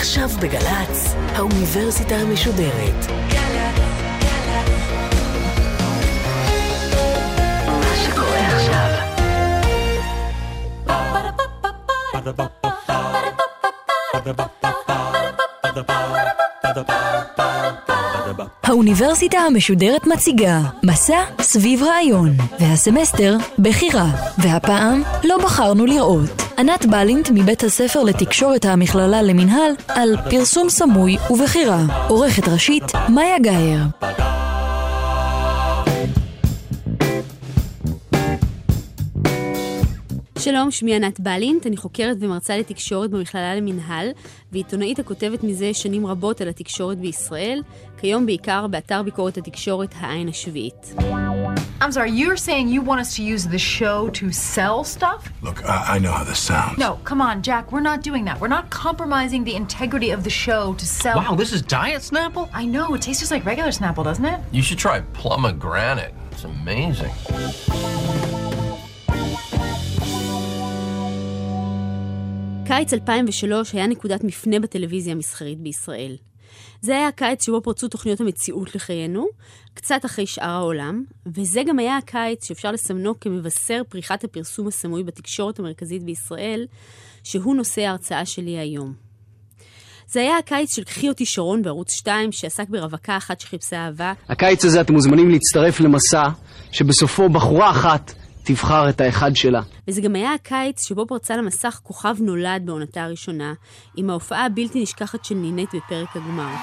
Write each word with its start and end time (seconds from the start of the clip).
עכשיו 0.00 0.28
בגל"צ, 0.40 1.14
האוניברסיטה 1.34 2.14
המשודרת. 2.14 3.06
האוניברסיטה 18.62 19.38
המשודרת 19.38 20.06
מציגה 20.06 20.60
מסע 20.82 21.24
סביב 21.40 21.82
רעיון, 21.82 22.30
והסמסטר 22.60 23.36
בחירה, 23.58 24.06
והפעם 24.38 25.02
לא 25.24 25.38
בחרנו 25.38 25.86
לראות. 25.86 26.49
ענת 26.60 26.86
בלינט 26.86 27.30
מבית 27.34 27.64
הספר 27.64 28.02
לתקשורת 28.02 28.64
המכללה 28.64 29.22
למינהל 29.22 29.72
על 29.88 30.16
פרסום 30.30 30.68
סמוי 30.68 31.16
ובחירה. 31.30 32.06
עורכת 32.08 32.48
ראשית 32.48 32.82
מאיה 33.08 33.38
גאייר. 33.38 33.80
שלום, 40.38 40.70
שמי 40.70 40.94
ענת 40.94 41.20
בלינט, 41.20 41.66
אני 41.66 41.76
חוקרת 41.76 42.16
ומרצה 42.20 42.58
לתקשורת 42.58 43.10
במכללה 43.10 43.54
למינהל, 43.54 44.08
ועיתונאית 44.52 44.98
הכותבת 44.98 45.44
מזה 45.44 45.74
שנים 45.74 46.06
רבות 46.06 46.40
על 46.40 46.48
התקשורת 46.48 46.98
בישראל, 46.98 47.62
כיום 47.98 48.26
בעיקר 48.26 48.66
באתר 48.66 49.02
ביקורת 49.02 49.38
התקשורת 49.38 49.94
העין 50.00 50.28
השביעית. 50.28 50.94
I'm 51.81 51.91
sorry, 51.91 52.11
you're 52.11 52.37
saying 52.37 52.69
you 52.69 52.81
want 52.81 53.01
us 53.01 53.15
to 53.17 53.21
use 53.23 53.45
the 53.45 53.59
show 53.59 54.09
to 54.11 54.31
sell 54.31 54.83
stuff? 54.83 55.31
Look, 55.41 55.63
I, 55.69 55.95
I 55.95 55.99
know 55.99 56.11
how 56.11 56.23
this 56.23 56.39
sounds. 56.39 56.77
No, 56.77 56.95
come 57.03 57.21
on, 57.21 57.43
Jack, 57.43 57.71
we're 57.71 57.81
not 57.81 58.01
doing 58.01 58.25
that. 58.25 58.39
We're 58.39 58.47
not 58.47 58.69
compromising 58.69 59.43
the 59.43 59.55
integrity 59.55 60.09
of 60.11 60.23
the 60.23 60.29
show 60.29 60.73
to 60.73 60.85
sell. 60.85 61.17
Wow, 61.17 61.35
this 61.35 61.53
is 61.53 61.61
diet 61.61 62.01
Snapple? 62.01 62.49
I 62.53 62.65
know, 62.65 62.93
it 62.95 63.01
tastes 63.01 63.21
just 63.21 63.31
like 63.31 63.45
regular 63.45 63.69
Snapple, 63.69 64.03
doesn't 64.03 64.25
it? 64.25 64.39
You 64.51 64.61
should 64.61 64.79
try 64.79 65.01
pomegranate. 65.13 66.13
It's 66.31 66.43
amazing. 66.43 67.11
קיץ 72.65 72.93
2003 72.93 73.71
היה 73.71 73.87
נקודת 73.87 74.23
מפנה 74.23 74.59
בטלוויזיה 74.59 75.13
המסחרית 75.13 75.59
בישראל. 75.59 76.15
זה 76.80 76.96
היה 76.96 77.08
הקיץ 77.08 77.46
שבו 77.46 77.60
פרצו 77.62 77.88
תוכניות 77.88 78.20
המציאות 78.20 78.74
לחיינו, 78.74 79.26
קצת 79.74 80.04
אחרי 80.04 80.26
שאר 80.26 80.50
העולם, 80.50 81.04
וזה 81.26 81.62
גם 81.66 81.78
היה 81.78 81.96
הקיץ 81.96 82.48
שאפשר 82.48 82.72
לסמנו 82.72 83.20
כמבשר 83.20 83.82
פריחת 83.88 84.24
הפרסום 84.24 84.68
הסמוי 84.68 85.02
בתקשורת 85.02 85.58
המרכזית 85.58 86.02
בישראל, 86.02 86.66
שהוא 87.24 87.56
נושא 87.56 87.80
ההרצאה 87.80 88.26
שלי 88.26 88.58
היום. 88.58 88.94
זה 90.12 90.20
היה 90.20 90.38
הקיץ 90.38 90.76
של 90.76 90.84
קחי 90.84 91.08
אותי 91.08 91.26
שרון 91.26 91.62
בערוץ 91.62 91.92
2, 91.92 92.32
שעסק 92.32 92.68
ברווקה 92.68 93.16
אחת 93.16 93.40
שחיפשה 93.40 93.76
אהבה. 93.76 94.12
הקיץ 94.28 94.64
הזה 94.64 94.80
אתם 94.80 94.92
מוזמנים 94.92 95.30
להצטרף 95.30 95.80
למסע 95.80 96.22
שבסופו 96.72 97.28
בחורה 97.28 97.70
אחת 97.70 98.12
תבחר 98.44 98.88
את 98.88 99.00
האחד 99.00 99.36
שלה. 99.36 99.60
וזה 99.88 100.00
גם 100.00 100.14
היה 100.14 100.34
הקיץ 100.34 100.88
שבו 100.88 101.06
פרצה 101.06 101.36
למסך 101.36 101.80
כוכב 101.82 102.16
נולד 102.20 102.62
בעונתה 102.64 103.04
הראשונה, 103.04 103.54
עם 103.96 104.10
ההופעה 104.10 104.46
הבלתי 104.46 104.82
נשכחת 104.82 105.24
של 105.24 105.34
נינט 105.34 105.74
בפרק 105.74 106.16
הגמר. 106.16 106.54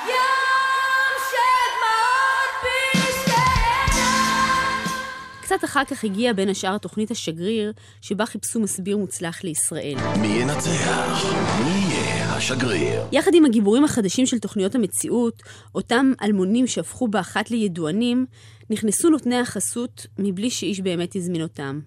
קצת 5.41 5.63
אחר 5.65 5.83
כך 5.85 6.03
הגיעה 6.03 6.33
בין 6.33 6.49
השאר 6.49 6.75
התוכנית 6.75 7.11
השגריר, 7.11 7.71
שבה 8.01 8.25
חיפשו 8.25 8.59
מסביר 8.59 8.97
מוצלח 8.97 9.43
לישראל. 9.43 9.95
מי 10.21 10.27
ינצח? 10.27 11.25
מי 11.65 11.69
יהיה 11.69 12.35
השגריר? 12.35 13.01
יחד 13.11 13.31
עם 13.33 13.45
הגיבורים 13.45 13.83
החדשים 13.83 14.25
של 14.25 14.39
תוכניות 14.39 14.75
המציאות, 14.75 15.43
אותם 15.75 16.11
אלמונים 16.23 16.67
שהפכו 16.67 17.07
באחת 17.07 17.51
לידוענים, 17.51 18.25
נכנסו 18.69 19.09
נותני 19.09 19.39
החסות 19.39 20.07
מבלי 20.19 20.49
שאיש 20.49 20.79
באמת 20.81 21.15
הזמין 21.15 21.41
אותם. 21.41 21.79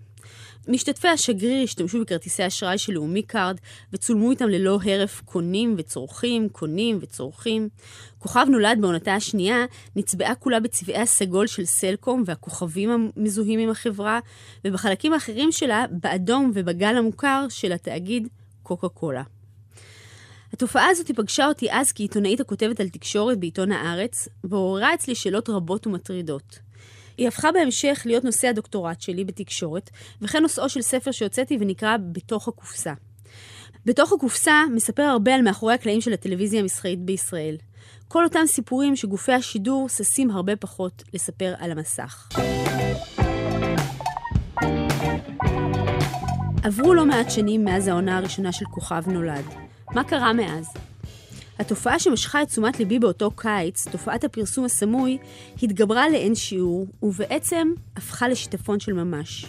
משתתפי 0.68 1.08
השגריר 1.08 1.62
השתמשו 1.62 2.00
בכרטיסי 2.00 2.46
אשראי 2.46 2.78
של 2.78 2.92
לאומי 2.92 3.22
קארד 3.22 3.56
וצולמו 3.92 4.30
איתם 4.30 4.48
ללא 4.48 4.78
הרף 4.84 5.22
קונים 5.24 5.74
וצורכים, 5.78 6.48
קונים 6.48 6.98
וצורכים. 7.00 7.68
כוכב 8.18 8.46
נולד 8.50 8.78
בעונתה 8.80 9.14
השנייה 9.14 9.64
נצבעה 9.96 10.34
כולה 10.34 10.60
בצבעי 10.60 10.98
הסגול 10.98 11.46
של 11.46 11.64
סלקום 11.64 12.22
והכוכבים 12.26 12.90
המזוהים 13.16 13.60
עם 13.60 13.70
החברה, 13.70 14.20
ובחלקים 14.64 15.12
האחרים 15.12 15.52
שלה 15.52 15.84
באדום 15.90 16.50
ובגל 16.54 16.96
המוכר 16.96 17.46
של 17.48 17.72
התאגיד 17.72 18.28
קוקה 18.62 18.88
קולה. 18.88 19.22
התופעה 20.52 20.86
הזאת 20.90 21.10
פגשה 21.10 21.46
אותי 21.46 21.72
אז 21.72 21.92
כעיתונאית 21.92 22.40
הכותבת 22.40 22.80
על 22.80 22.88
תקשורת 22.88 23.38
בעיתון 23.38 23.72
הארץ, 23.72 24.28
ועוררה 24.44 24.94
אצלי 24.94 25.14
שאלות 25.14 25.48
רבות 25.48 25.86
ומטרידות. 25.86 26.69
היא 27.18 27.28
הפכה 27.28 27.52
בהמשך 27.52 28.02
להיות 28.04 28.24
נושא 28.24 28.48
הדוקטורט 28.48 29.00
שלי 29.00 29.24
בתקשורת, 29.24 29.90
וכן 30.22 30.42
נושאו 30.42 30.68
של 30.68 30.82
ספר 30.82 31.10
שהוצאתי 31.10 31.56
ונקרא 31.60 31.96
בתוך 32.12 32.48
הקופסה. 32.48 32.92
בתוך 33.86 34.12
הקופסה 34.12 34.62
מספר 34.74 35.02
הרבה 35.02 35.34
על 35.34 35.42
מאחורי 35.42 35.74
הקלעים 35.74 36.00
של 36.00 36.12
הטלוויזיה 36.12 36.60
המסחרית 36.60 37.00
בישראל. 37.00 37.56
כל 38.08 38.24
אותם 38.24 38.46
סיפורים 38.46 38.96
שגופי 38.96 39.32
השידור 39.32 39.88
ששים 39.88 40.30
הרבה 40.30 40.56
פחות 40.56 41.02
לספר 41.14 41.54
על 41.58 41.70
המסך. 41.70 42.28
עברו 46.62 46.94
לא 46.94 47.06
מעט 47.06 47.30
שנים 47.30 47.64
מאז 47.64 47.88
העונה 47.88 48.18
הראשונה 48.18 48.52
של 48.52 48.64
כוכב 48.64 49.02
נולד. 49.06 49.44
מה 49.94 50.04
קרה 50.04 50.32
מאז? 50.32 50.89
התופעה 51.60 51.98
שמשכה 51.98 52.42
את 52.42 52.48
תשומת 52.48 52.78
ליבי 52.78 52.98
באותו 52.98 53.30
קיץ, 53.30 53.88
תופעת 53.88 54.24
הפרסום 54.24 54.64
הסמוי, 54.64 55.18
התגברה 55.62 56.08
לאין 56.08 56.34
שיעור, 56.34 56.86
ובעצם 57.02 57.72
הפכה 57.96 58.28
לשיטפון 58.28 58.80
של 58.80 58.92
ממש. 58.92 59.46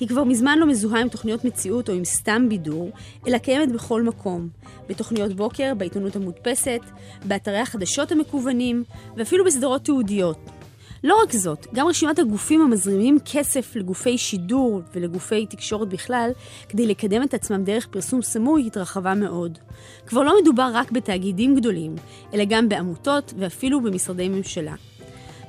היא 0.00 0.08
כבר 0.08 0.24
מזמן 0.24 0.58
לא 0.58 0.66
מזוהה 0.66 1.00
עם 1.00 1.08
תוכניות 1.08 1.44
מציאות 1.44 1.88
או 1.88 1.94
עם 1.94 2.04
סתם 2.04 2.48
בידור, 2.48 2.90
אלא 3.26 3.38
קיימת 3.38 3.72
בכל 3.72 4.02
מקום. 4.02 4.48
בתוכניות 4.88 5.32
בוקר, 5.32 5.74
בעיתונות 5.74 6.16
המודפסת, 6.16 6.80
באתרי 7.24 7.58
החדשות 7.58 8.12
המקוונים, 8.12 8.84
ואפילו 9.16 9.44
בסדרות 9.44 9.84
תיעודיות. 9.84 10.61
לא 11.04 11.16
רק 11.22 11.32
זאת, 11.32 11.66
גם 11.74 11.86
רשימת 11.86 12.18
הגופים 12.18 12.60
המזרימים 12.60 13.18
כסף 13.24 13.76
לגופי 13.76 14.18
שידור 14.18 14.80
ולגופי 14.94 15.46
תקשורת 15.46 15.88
בכלל, 15.88 16.30
כדי 16.68 16.86
לקדם 16.86 17.22
את 17.22 17.34
עצמם 17.34 17.64
דרך 17.64 17.86
פרסום 17.86 18.22
סמוי, 18.22 18.66
התרחבה 18.66 19.14
מאוד. 19.14 19.58
כבר 20.06 20.22
לא 20.22 20.36
מדובר 20.42 20.70
רק 20.74 20.90
בתאגידים 20.90 21.56
גדולים, 21.56 21.94
אלא 22.34 22.44
גם 22.44 22.68
בעמותות 22.68 23.34
ואפילו 23.38 23.80
במשרדי 23.80 24.28
ממשלה. 24.28 24.74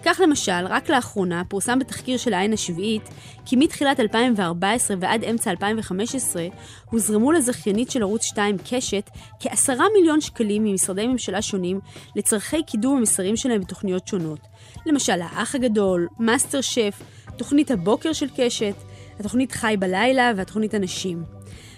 כך 0.06 0.20
למשל, 0.24 0.66
רק 0.70 0.90
לאחרונה 0.90 1.44
פורסם 1.48 1.80
בתחקיר 1.80 2.18
של 2.18 2.34
העין 2.34 2.54
השביעית 2.54 3.10
כי 3.46 3.56
מתחילת 3.56 4.00
2014 4.00 4.98
ועד 5.00 5.24
אמצע 5.24 5.52
2015 5.52 6.48
הוזרמו 6.92 7.32
לזכיינית 7.32 7.92
של 7.92 8.02
ערוץ 8.02 8.24
2 8.24 8.58
קשת 8.70 9.10
כעשרה 9.40 9.86
מיליון 9.98 10.22
שקלים 10.22 10.64
ממשרדי 10.64 11.08
ממשלה 11.08 11.42
שונים 11.42 11.80
לצורכי 12.16 12.64
קידום 12.64 12.98
המסרים 12.98 13.38
שלהם 13.38 13.62
בתוכניות 13.62 14.08
שונות. 14.08 14.40
למשל, 14.86 15.22
האח 15.22 15.56
הגדול, 15.56 16.08
מאסטר 16.20 16.62
שף, 16.62 17.02
תוכנית 17.38 17.72
הבוקר 17.72 18.14
של 18.14 18.28
קשת, 18.38 18.76
התוכנית 19.20 19.52
חי 19.52 19.76
בלילה 19.80 20.32
והתוכנית 20.36 20.74
הנשים. 20.74 21.24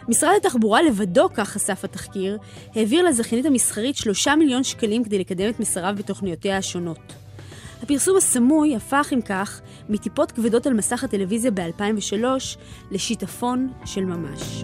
משרד 0.07 0.31
התחבורה 0.37 0.81
לבדו, 0.81 1.29
כך 1.33 1.49
חשף 1.49 1.83
התחקיר, 1.83 2.37
העביר 2.75 3.03
לזכיינית 3.03 3.45
המסחרית 3.45 3.95
3 3.95 4.27
מיליון 4.27 4.63
שקלים 4.63 5.03
כדי 5.03 5.19
לקדם 5.19 5.49
את 5.49 5.59
מסריו 5.59 5.93
בתוכניותיה 5.97 6.57
השונות. 6.57 7.13
הפרסום 7.83 8.17
הסמוי 8.17 8.75
הפך, 8.75 9.09
אם 9.13 9.21
כך, 9.21 9.61
מטיפות 9.89 10.31
כבדות 10.31 10.67
על 10.67 10.73
מסך 10.73 11.03
הטלוויזיה 11.03 11.51
ב-2003 11.51 12.23
לשיטפון 12.91 13.73
של 13.85 14.05
ממש. 14.05 14.63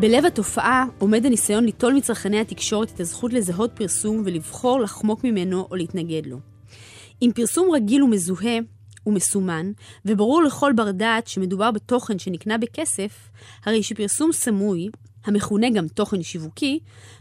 בלב 0.00 0.24
התופעה 0.24 0.84
עומד 0.98 1.26
הניסיון 1.26 1.64
ליטול 1.64 1.94
מצרכני 1.94 2.40
התקשורת 2.40 2.90
את 2.94 3.00
הזכות 3.00 3.32
לזהות 3.32 3.70
פרסום 3.74 4.22
ולבחור 4.24 4.80
לחמוק 4.80 5.24
ממנו 5.24 5.66
או 5.70 5.76
להתנגד 5.76 6.26
לו. 6.26 6.38
אם 7.22 7.30
פרסום 7.34 7.70
רגיל 7.74 8.02
ומזוהה 8.02 8.58
ומסומן, 9.06 9.72
וברור 10.04 10.42
לכל 10.42 10.72
בר 10.76 10.90
דעת 10.90 11.26
שמדובר 11.26 11.70
בתוכן 11.70 12.18
שנקנה 12.18 12.58
בכסף, 12.58 13.30
הרי 13.64 13.82
שפרסום 13.82 14.32
סמוי, 14.32 14.88
המכונה 15.24 15.70
גם 15.70 15.88
תוכן 15.88 16.22
שיווקי, 16.22 16.78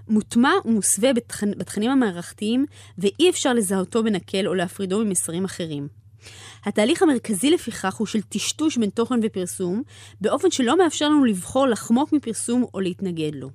מוטמע 0.10 0.52
ומוסווה 0.66 1.14
בתכנ... 1.14 1.52
בתכנים 1.52 1.92
המערכתיים, 1.92 2.66
ואי 2.98 3.30
אפשר 3.30 3.54
לזהותו 3.54 4.04
בנקל 4.04 4.48
או 4.48 4.54
להפרידו 4.54 5.06
ממסרים 5.06 5.46
אחרים. 5.46 5.88
התהליך 6.66 7.04
המרכזי 7.04 7.50
לפיכך 7.50 7.96
הוא 7.96 8.08
של 8.08 8.22
טשטוש 8.22 8.78
בין 8.78 8.90
תוכן 8.90 9.20
ופרסום, 9.24 9.84
באופן 10.22 10.52
שלא 10.52 10.78
מאפשר 10.78 11.10
לנו 11.10 11.26
לבחור 11.26 11.68
לחמוק 11.68 12.14
מפרסום 12.14 12.66
או 12.74 12.80
להתנגד 12.80 13.36
לו. 13.36 13.50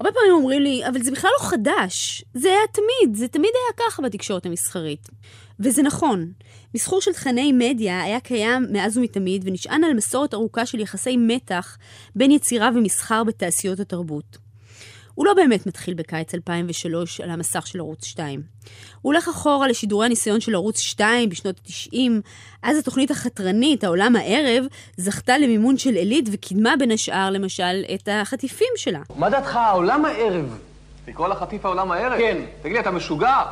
הרבה 0.00 0.12
פעמים 0.12 0.32
אומרים 0.32 0.62
לי, 0.62 0.88
אבל 0.88 1.02
זה 1.02 1.10
בכלל 1.10 1.30
לא 1.40 1.46
חדש. 1.46 2.24
זה 2.34 2.48
היה 2.48 2.66
תמיד, 2.72 3.16
זה 3.16 3.28
תמיד 3.28 3.50
היה 3.54 3.88
ככה 3.88 4.02
בתקשורת 4.02 4.46
המסחרית. 4.46 5.08
וזה 5.60 5.82
נכון. 5.82 6.32
מסחור 6.74 7.00
של 7.00 7.12
תכני 7.12 7.52
מדיה 7.52 8.02
היה 8.02 8.20
קיים 8.20 8.66
מאז 8.70 8.98
ומתמיד 8.98 9.42
ונשען 9.48 9.84
על 9.84 9.94
מסורת 9.94 10.34
ארוכה 10.34 10.66
של 10.66 10.80
יחסי 10.80 11.16
מתח 11.16 11.78
בין 12.16 12.30
יצירה 12.30 12.70
ומסחר 12.74 13.24
בתעשיות 13.24 13.80
התרבות. 13.80 14.38
הוא 15.14 15.26
לא 15.26 15.34
באמת 15.34 15.66
מתחיל 15.66 15.94
בקיץ 15.94 16.34
2003 16.34 17.20
על 17.20 17.30
המסך 17.30 17.66
של 17.66 17.78
ערוץ 17.78 18.04
2. 18.04 18.42
הוא 19.00 19.12
הולך 19.12 19.28
אחורה 19.28 19.68
לשידורי 19.68 20.06
הניסיון 20.06 20.40
של 20.40 20.54
ערוץ 20.54 20.78
2 20.78 21.28
בשנות 21.28 21.60
ה-90, 21.66 21.96
אז 22.62 22.78
התוכנית 22.78 23.10
החתרנית, 23.10 23.84
העולם 23.84 24.16
הערב, 24.16 24.64
זכתה 24.96 25.38
למימון 25.38 25.78
של 25.78 25.94
עילית 25.94 26.28
וקידמה 26.32 26.74
בין 26.78 26.90
השאר, 26.90 27.30
למשל, 27.30 27.82
את 27.94 28.08
החטיפים 28.12 28.72
שלה. 28.76 29.00
מה 29.16 29.30
דעתך, 29.30 29.56
העולם 29.56 30.04
הערב? 30.04 30.58
לקרוא 31.08 31.28
לחטיף 31.28 31.64
העולם 31.64 31.92
הערב? 31.92 32.18
כן. 32.18 32.38
תגיד 32.62 32.72
לי, 32.72 32.80
אתה 32.80 32.90
משוגע? 32.90 33.42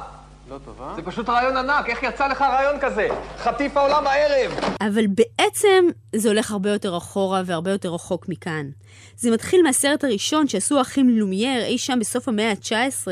לא 0.51 0.59
טובה. 0.65 0.93
זה 0.97 1.03
פשוט 1.03 1.29
רעיון 1.29 1.57
ענק, 1.57 1.89
איך 1.89 2.03
יצא 2.03 2.29
לך 2.29 2.43
רעיון 2.43 2.81
כזה? 2.81 3.09
חטיף 3.39 3.77
העולם 3.77 4.07
הערב! 4.07 4.53
אבל 4.81 5.07
בעצם 5.07 5.85
זה 6.17 6.29
הולך 6.29 6.51
הרבה 6.51 6.71
יותר 6.71 6.97
אחורה 6.97 7.43
והרבה 7.47 7.71
יותר 7.71 7.95
רחוק 7.95 8.29
מכאן. 8.29 8.71
זה 9.17 9.31
מתחיל 9.31 9.63
מהסרט 9.63 10.05
הראשון 10.05 10.49
שעשו 10.49 10.79
האחים 10.79 11.09
לומייר 11.09 11.65
אי 11.65 11.79
שם 11.79 11.99
בסוף 12.01 12.29
המאה 12.29 12.51
ה-19, 12.51 13.09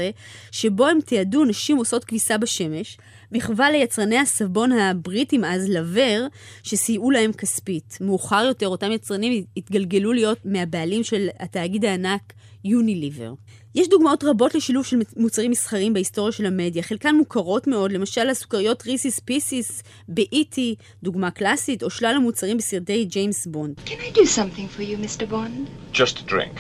שבו 0.51 0.87
הם 0.87 0.99
תיעדו 1.01 1.45
נשים 1.45 1.77
עושות 1.77 2.05
כביסה 2.05 2.39
בשמש, 2.39 2.99
מחווה 3.33 3.71
ליצרני 3.71 4.19
הסבון 4.19 4.73
הבריטים 4.73 5.45
אז, 5.45 5.69
לבר, 5.69 6.27
שסייעו 6.63 7.11
להם 7.11 7.33
כספית. 7.33 7.99
מאוחר 8.01 8.45
יותר 8.45 8.69
אותם 8.69 8.93
יצרנים 8.93 9.45
התגלגלו 9.57 10.13
להיות 10.13 10.39
מהבעלים 10.45 11.05
של 11.05 11.29
התאגיד 11.41 11.85
הענק 11.85 12.33
יוניליבר. 12.69 13.35
יש 13.75 13.89
דוגמאות 13.89 14.25
רבות 14.25 14.55
לשילוב 14.55 14.85
של 14.85 14.99
מוצרים 15.17 15.51
מסחריים 15.51 15.93
בהיסטוריה 15.93 16.33
של 16.33 16.47
המדיה, 16.47 16.83
חלקן 16.83 17.15
מוכרות 17.17 17.67
מאוד, 17.67 17.93
למשל 17.93 18.29
הסוכריות 18.29 18.87
ריסיס 18.87 19.21
פיסיס 19.21 19.83
באיטי, 20.09 20.75
דוגמה 21.03 21.31
קלאסית, 21.31 21.83
או 21.83 21.91
שלל 21.91 22.15
המוצרים 22.17 22.57
בסרטי 22.57 23.05
ג'יימס 23.05 23.47
בונד. 23.47 23.81
Can 23.87 23.91
I 23.91 24.19
do 24.19 24.21
something 24.21 24.79
for 24.79 24.83
you, 24.83 24.97
Mr. 25.07 25.31
Bond? 25.31 25.97
Just 25.97 26.19
a 26.19 26.31
drink. 26.33 26.57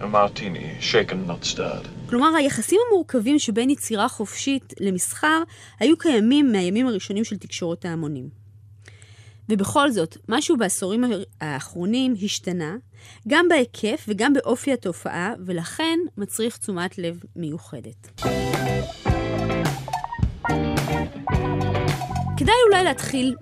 A 0.00 0.06
martini, 0.06 0.66
shaken, 0.80 1.30
not 1.30 1.44
stirred. 1.54 1.88
כלומר, 2.06 2.36
היחסים 2.36 2.80
המורכבים 2.88 3.38
שבין 3.38 3.70
יצירה 3.70 4.08
חופשית 4.08 4.74
למסחר 4.80 5.42
היו 5.80 5.96
קיימים 5.96 6.52
מהימים 6.52 6.86
הראשונים 6.86 7.24
של 7.24 7.36
תקשורת 7.36 7.84
ההמונים. 7.84 8.43
ובכל 9.48 9.90
זאת, 9.90 10.16
משהו 10.28 10.56
בעשורים 10.56 11.04
האחרונים 11.40 12.14
השתנה, 12.22 12.76
גם 13.28 13.46
בהיקף 13.48 14.04
וגם 14.08 14.32
באופי 14.32 14.72
התופעה, 14.72 15.32
ולכן 15.46 15.98
מצריך 16.18 16.56
תשומת 16.56 16.98
לב 16.98 17.20
מיוחדת. 17.36 18.20
כדאי 22.36 22.54
אולי 22.68 22.84
להתחיל 22.84 23.34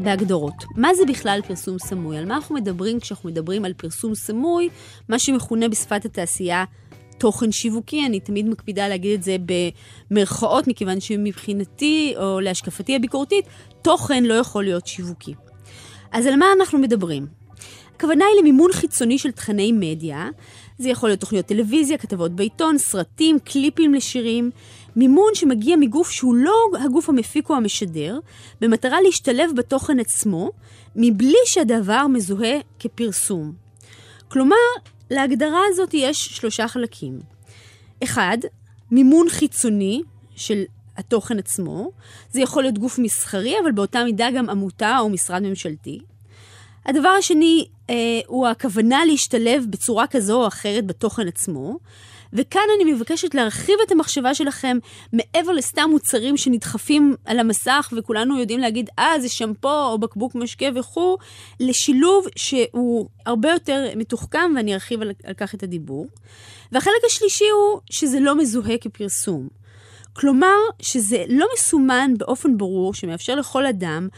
בהגדרות. 0.00 0.54
מה 0.76 0.94
זה 0.94 1.02
בכלל 1.08 1.40
פרסום 1.46 1.78
סמוי? 1.78 2.18
על 2.18 2.26
מה 2.26 2.34
אנחנו 2.34 2.54
מדברים 2.54 3.00
כשאנחנו 3.00 3.28
מדברים 3.28 3.64
על 3.64 3.72
פרסום 3.72 4.14
סמוי, 4.14 4.68
מה 5.08 5.18
שמכונה 5.18 5.68
בשפת 5.68 6.04
התעשייה 6.04 6.64
תוכן 7.20 7.52
שיווקי, 7.52 8.06
אני 8.06 8.20
תמיד 8.20 8.48
מקפידה 8.48 8.88
להגיד 8.88 9.12
את 9.12 9.22
זה 9.22 9.36
במרכאות, 10.10 10.66
מכיוון 10.66 11.00
שמבחינתי, 11.00 12.14
או 12.16 12.40
להשקפתי 12.40 12.96
הביקורתית, 12.96 13.44
תוכן 13.82 14.24
לא 14.24 14.34
יכול 14.34 14.64
להיות 14.64 14.86
שיווקי. 14.86 15.34
אז 16.12 16.26
על 16.26 16.36
מה 16.36 16.46
אנחנו 16.58 16.78
מדברים? 16.78 17.26
הכוונה 17.96 18.24
היא 18.24 18.40
למימון 18.40 18.72
חיצוני 18.72 19.18
של 19.18 19.30
תכני 19.30 19.72
מדיה. 19.72 20.28
זה 20.78 20.88
יכול 20.88 21.08
להיות 21.08 21.20
תוכניות 21.20 21.46
טלוויזיה, 21.46 21.98
כתבות 21.98 22.32
בעיתון, 22.32 22.78
סרטים, 22.78 23.38
קליפים 23.38 23.94
לשירים. 23.94 24.50
מימון 24.96 25.34
שמגיע 25.34 25.76
מגוף 25.76 26.10
שהוא 26.10 26.34
לא 26.34 26.54
הגוף 26.84 27.08
המפיק 27.08 27.50
או 27.50 27.54
המשדר, 27.54 28.18
במטרה 28.60 29.00
להשתלב 29.00 29.50
בתוכן 29.56 30.00
עצמו, 30.00 30.50
מבלי 30.96 31.38
שהדבר 31.46 32.06
מזוהה 32.06 32.58
כפרסום. 32.78 33.52
כלומר, 34.28 34.56
להגדרה 35.10 35.60
הזאת 35.68 35.94
יש 35.94 36.26
שלושה 36.26 36.68
חלקים. 36.68 37.20
אחד, 38.04 38.38
מימון 38.90 39.28
חיצוני 39.28 40.02
של 40.36 40.62
התוכן 40.96 41.38
עצמו. 41.38 41.90
זה 42.30 42.40
יכול 42.40 42.62
להיות 42.62 42.78
גוף 42.78 42.98
מסחרי, 42.98 43.54
אבל 43.62 43.72
באותה 43.72 44.04
מידה 44.04 44.28
גם 44.36 44.50
עמותה 44.50 44.98
או 44.98 45.08
משרד 45.08 45.42
ממשלתי. 45.42 45.98
הדבר 46.86 47.08
השני 47.08 47.66
אה, 47.90 47.94
הוא 48.26 48.46
הכוונה 48.46 49.04
להשתלב 49.04 49.64
בצורה 49.70 50.06
כזו 50.06 50.42
או 50.42 50.46
אחרת 50.46 50.86
בתוכן 50.86 51.28
עצמו. 51.28 51.78
וכאן 52.32 52.62
אני 52.76 52.92
מבקשת 52.92 53.34
להרחיב 53.34 53.74
את 53.86 53.92
המחשבה 53.92 54.34
שלכם 54.34 54.78
מעבר 55.12 55.52
לסתם 55.52 55.88
מוצרים 55.90 56.36
שנדחפים 56.36 57.14
על 57.24 57.38
המסך 57.38 57.92
וכולנו 57.96 58.38
יודעים 58.38 58.60
להגיד, 58.60 58.90
אה, 58.98 59.20
זה 59.20 59.28
שמפו 59.28 59.68
או 59.68 59.98
בקבוק 59.98 60.34
משקה 60.34 60.66
וכו', 60.74 61.16
לשילוב 61.60 62.26
שהוא 62.36 63.08
הרבה 63.26 63.50
יותר 63.50 63.86
מתוחכם 63.96 64.52
ואני 64.56 64.74
ארחיב 64.74 65.02
על, 65.02 65.12
על 65.24 65.34
כך 65.34 65.54
את 65.54 65.62
הדיבור. 65.62 66.06
והחלק 66.72 67.04
השלישי 67.06 67.48
הוא 67.48 67.80
שזה 67.90 68.20
לא 68.20 68.38
מזוהה 68.38 68.78
כפרסום. 68.78 69.48
כלומר, 70.12 70.56
שזה 70.82 71.24
לא 71.28 71.46
מסומן 71.54 72.14
באופן 72.18 72.56
ברור 72.56 72.94
שמאפשר 72.94 73.34
לכל 73.34 73.66
אדם, 73.66 74.08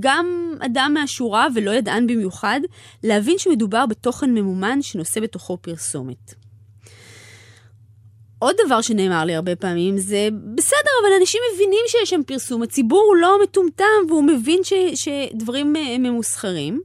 גם 0.00 0.54
אדם 0.60 0.90
מהשורה 0.94 1.46
ולא 1.54 1.70
ידען 1.70 2.06
במיוחד, 2.06 2.60
להבין 3.02 3.38
שמדובר 3.38 3.86
בתוכן 3.86 4.30
ממומן 4.34 4.82
שנושא 4.82 5.20
בתוכו 5.20 5.58
פרסומת. 5.60 6.43
עוד 8.38 8.56
דבר 8.66 8.80
שנאמר 8.80 9.24
לי 9.24 9.34
הרבה 9.34 9.56
פעמים 9.56 9.98
זה, 9.98 10.28
בסדר, 10.54 10.90
אבל 11.02 11.12
אנשים 11.20 11.40
מבינים 11.54 11.80
שיש 11.86 12.10
שם 12.10 12.20
פרסום, 12.26 12.62
הציבור 12.62 13.04
הוא 13.08 13.16
לא 13.16 13.38
מטומטם 13.42 13.84
והוא 14.08 14.24
מבין 14.24 14.60
ש, 14.64 14.72
שדברים 14.94 15.76
אה, 15.76 15.98
ממוסחרים. 15.98 16.80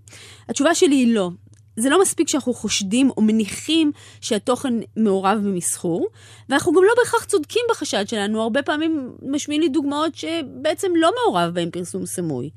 התשובה 0.49 0.75
שלי 0.75 0.95
היא 0.95 1.13
לא. 1.13 1.29
זה 1.75 1.89
לא 1.89 2.01
מספיק 2.01 2.29
שאנחנו 2.29 2.53
חושדים 2.53 3.09
או 3.17 3.21
מניחים 3.21 3.91
שהתוכן 4.21 4.73
מעורב 4.97 5.37
במסחור, 5.43 6.07
ואנחנו 6.49 6.73
גם 6.73 6.83
לא 6.83 6.93
בהכרח 6.97 7.23
צודקים 7.23 7.61
בחשד 7.69 8.07
שלנו, 8.07 8.41
הרבה 8.41 8.61
פעמים 8.61 9.11
משמיעים 9.21 9.61
לי 9.61 9.69
דוגמאות 9.69 10.15
שבעצם 10.15 10.87
לא 10.95 11.11
מעורב 11.23 11.53
בהם 11.53 11.71
פרסום 11.71 12.05
סמוי. 12.05 12.49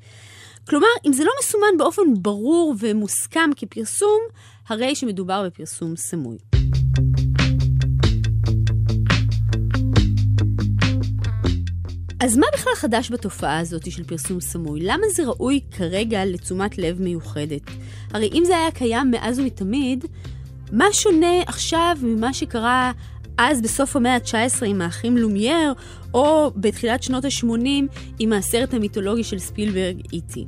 כלומר, 0.69 0.87
אם 1.05 1.13
זה 1.13 1.23
לא 1.23 1.31
מסומן 1.39 1.77
באופן 1.77 2.01
ברור 2.17 2.75
ומוסכם 2.79 3.49
כפרסום, 3.55 4.19
הרי 4.67 4.95
שמדובר 4.95 5.43
בפרסום 5.45 5.95
סמוי. 5.95 6.37
אז 12.23 12.37
מה 12.37 12.45
בכלל 12.53 12.73
חדש 12.75 13.11
בתופעה 13.11 13.59
הזאת 13.59 13.91
של 13.91 14.03
פרסום 14.03 14.41
סמוי? 14.41 14.79
למה 14.83 15.03
זה 15.15 15.23
ראוי 15.25 15.59
כרגע 15.71 16.25
לתשומת 16.25 16.77
לב 16.77 17.01
מיוחדת? 17.01 17.61
הרי 18.13 18.29
אם 18.33 18.43
זה 18.45 18.57
היה 18.57 18.71
קיים 18.71 19.11
מאז 19.11 19.39
ומתמיד, 19.39 20.05
מה 20.71 20.85
שונה 20.91 21.41
עכשיו 21.47 21.97
ממה 22.01 22.33
שקרה 22.33 22.91
אז 23.37 23.61
בסוף 23.61 23.95
המאה 23.95 24.15
ה-19 24.15 24.65
עם 24.65 24.81
האחים 24.81 25.17
לומייר, 25.17 25.73
או 26.13 26.51
בתחילת 26.55 27.03
שנות 27.03 27.25
ה-80 27.25 27.67
עם 28.19 28.33
הסרט 28.33 28.73
המיתולוגי 28.73 29.23
של 29.23 29.39
ספילברג 29.39 30.01
איטי? 30.13 30.45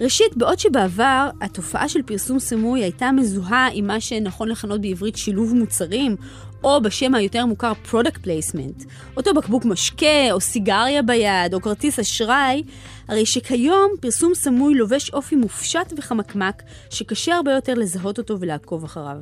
ראשית, 0.00 0.36
בעוד 0.36 0.58
שבעבר 0.58 1.30
התופעה 1.40 1.88
של 1.88 2.02
פרסום 2.02 2.38
סמוי 2.38 2.82
הייתה 2.82 3.12
מזוהה 3.12 3.68
עם 3.72 3.86
מה 3.86 4.00
שנכון 4.00 4.48
לכנות 4.48 4.80
בעברית 4.80 5.16
שילוב 5.16 5.54
מוצרים, 5.54 6.16
או 6.64 6.80
בשם 6.82 7.14
היותר 7.14 7.46
מוכר 7.46 7.72
Product 7.90 8.18
Placement, 8.24 8.84
אותו 9.16 9.34
בקבוק 9.34 9.64
משקה, 9.64 10.32
או 10.32 10.40
סיגריה 10.40 11.02
ביד, 11.02 11.54
או 11.54 11.60
כרטיס 11.60 11.98
אשראי, 11.98 12.62
הרי 13.08 13.26
שכיום 13.26 13.90
פרסום 14.00 14.34
סמוי 14.34 14.74
לובש 14.74 15.10
אופי 15.10 15.36
מופשט 15.36 15.92
וחמקמק, 15.96 16.62
שקשה 16.90 17.34
הרבה 17.34 17.52
יותר 17.52 17.74
לזהות 17.74 18.18
אותו 18.18 18.40
ולעקוב 18.40 18.84
אחריו. 18.84 19.16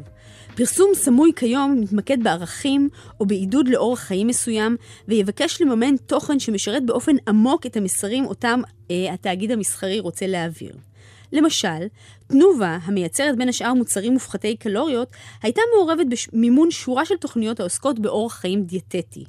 פרסום 0.55 0.91
סמוי 0.95 1.33
כיום 1.37 1.81
מתמקד 1.81 2.23
בערכים 2.23 2.89
או 3.21 3.27
בעידוד 3.27 3.69
לאורח 3.69 4.01
חיים 4.01 4.27
מסוים, 4.27 4.77
ויבקש 5.09 5.63
לממן 5.63 5.97
תוכן 5.97 6.39
שמשרת 6.39 6.87
באופן 6.87 7.17
עמוק 7.29 7.67
את 7.67 7.77
המסרים 7.77 8.27
אותם 8.27 8.61
התאגיד 8.91 9.51
המסחרי 9.51 10.01
רוצה 10.01 10.27
להעביר. 10.27 10.77
למשל, 11.33 11.87
תנובה, 12.27 12.79
המייצרת 12.83 13.37
בין 13.37 13.49
השאר 13.49 13.75
מוצרים 13.75 14.13
מופחתי 14.13 14.57
קלוריות, 14.57 15.11
הייתה 15.43 15.61
מעורבת 15.75 16.07
במימון 16.33 16.71
שורה 16.71 17.05
של 17.05 17.17
תוכניות 17.17 17.61
העוסקות 17.61 17.99
באורח 17.99 18.35
חיים 18.35 18.65
דיאטטי. 18.65 19.25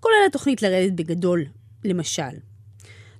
כולל 0.00 0.14
התוכנית 0.26 0.62
לרדת 0.62 0.92
בגדול, 0.92 1.44
למשל. 1.84 2.22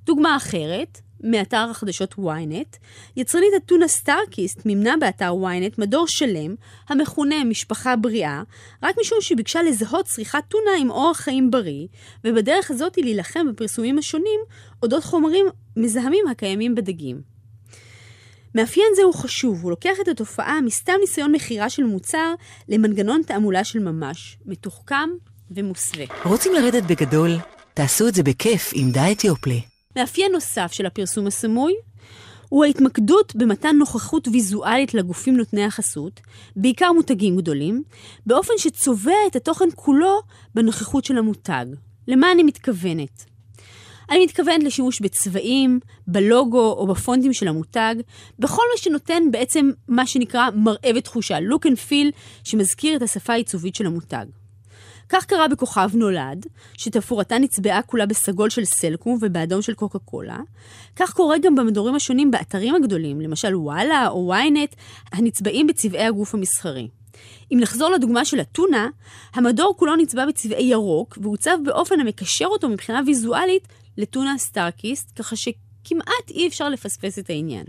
דוגמה 0.05 0.37
אחרת, 0.37 1.01
מאתר 1.31 1.67
החדשות 1.71 2.15
ynet, 2.15 2.77
יצרנית 3.17 3.51
הטונה 3.57 3.89
סטארקיסט 3.89 4.67
מימנה 4.67 4.95
באתר 5.01 5.33
ynet 5.33 5.75
מדור 5.79 6.09
שלם, 6.09 6.55
המכונה 6.89 7.45
משפחה 7.45 7.97
בריאה, 7.97 8.43
רק 8.83 8.95
משום 9.01 9.19
שביקשה 9.21 9.63
לזהות 9.63 10.05
צריכת 10.05 10.43
טונה 10.49 10.71
עם 10.81 10.91
אורח 10.91 11.21
חיים 11.21 11.51
בריא, 11.51 11.87
ובדרך 12.25 12.71
הזאת 12.71 12.99
להילחם 12.99 13.47
בפרסומים 13.53 13.99
השונים 13.99 14.41
אודות 14.83 15.05
חומרים 15.05 15.47
מזהמים 15.77 16.29
הקיימים 16.29 16.75
בדגים. 16.75 17.21
מאפיין 18.55 18.87
זה 18.97 19.03
הוא 19.03 19.15
חשוב, 19.15 19.63
הוא 19.63 19.71
לוקח 19.71 19.97
את 20.03 20.09
התופעה 20.09 20.61
מסתם 20.61 20.93
ניסיון 21.01 21.33
מכירה 21.33 21.71
של 21.71 21.85
מוצר 21.85 22.35
למנגנון 22.69 23.23
תעמולה 23.27 23.65
של 23.65 23.79
ממש, 23.79 24.39
מתוחכם 24.47 25.11
ומוסווה. 25.51 26.05
רוצים 26.25 26.55
לרדת 26.55 26.83
בגדול? 26.83 27.31
תעשו 27.75 28.09
את 28.09 28.15
זה 28.15 28.23
בכיף 28.23 28.71
עם 28.75 28.91
דיאט. 28.91 29.25
מאפיין 29.97 30.33
נוסף 30.33 30.73
של 30.73 30.87
הפרסום 30.87 31.27
הסמוי 31.27 31.75
הוא 32.49 32.65
ההתמקדות 32.65 33.37
במתן 33.37 33.77
נוכחות 33.77 34.29
ויזואלית 34.29 34.95
לגופים 34.95 35.37
נותני 35.37 35.65
החסות, 35.65 36.21
בעיקר 36.57 36.93
מותגים 36.93 37.37
גדולים, 37.37 37.83
באופן 38.27 38.53
שצובע 38.59 39.13
את 39.27 39.37
התוכן 39.37 39.69
כולו 39.75 40.21
בנוכחות 40.55 41.05
של 41.05 41.19
המותג. 41.19 41.67
למה 42.09 42.33
אני 42.33 42.43
מתכוונת? 42.43 43.25
אני 44.11 44.25
מתכוונת 44.25 44.65
לשימוש 44.65 45.01
בצבעים, 45.01 45.81
בלוגו 46.07 46.73
או 46.73 46.87
בפונטים 46.87 47.33
של 47.33 47.49
המותג, 47.49 47.95
בכל 48.39 48.63
מה 48.73 48.79
שנותן 48.79 49.23
בעצם 49.31 49.71
מה 49.89 50.07
שנקרא 50.07 50.51
מראה 50.55 50.91
ותחושה, 50.97 51.39
look 51.39 51.67
and 51.67 51.91
feel, 51.91 52.17
שמזכיר 52.45 52.97
את 52.97 53.03
השפה 53.03 53.33
העיצובית 53.33 53.75
של 53.75 53.87
המותג. 53.87 54.27
כך 55.09 55.25
קרה 55.25 55.49
בכוכב 55.49 55.91
נולד, 55.95 56.47
שתפאורתה 56.79 57.39
נצבעה 57.39 57.83
כולה 57.83 58.07
בסגול 58.07 58.51
של 58.51 58.65
סלקום 58.65 59.19
ובאדום 59.23 59.63
של 59.63 59.75
קוקה 59.75 59.99
קולה. 59.99 60.39
כך 60.97 61.13
קורה 61.13 61.39
גם 61.39 61.55
במדורים 61.55 61.95
השונים 61.95 62.31
באתרים 62.31 62.75
הגדולים, 62.75 63.21
למשל 63.21 63.57
וואלה 63.57 64.09
או 64.09 64.35
ynet, 64.35 64.77
הנצבעים 65.13 65.67
בצבעי 65.67 66.05
הגוף 66.05 66.35
המסחרי. 66.35 66.89
אם 67.53 67.59
נחזור 67.61 67.91
לדוגמה 67.91 68.25
של 68.25 68.41
אתונה, 68.41 68.89
המדור 69.35 69.75
כולו 69.77 69.97
נצבע 69.97 70.27
בצבעי 70.27 70.65
ירוק, 70.65 71.19
ועוצב 71.23 71.59
באופן 71.65 72.01
המקשר 72.01 72.47
אותו 72.47 72.69
מבחינה 72.69 73.01
ויזואלית 73.07 73.69
לטונה 73.97 74.39
סטארקיסט, 74.39 75.13
ככה 75.17 75.37
שכמעט 75.37 76.31
אי 76.31 76.49
אפשר 76.49 76.69
לפספס 76.69 77.19
את 77.19 77.31
העניין. 77.31 77.65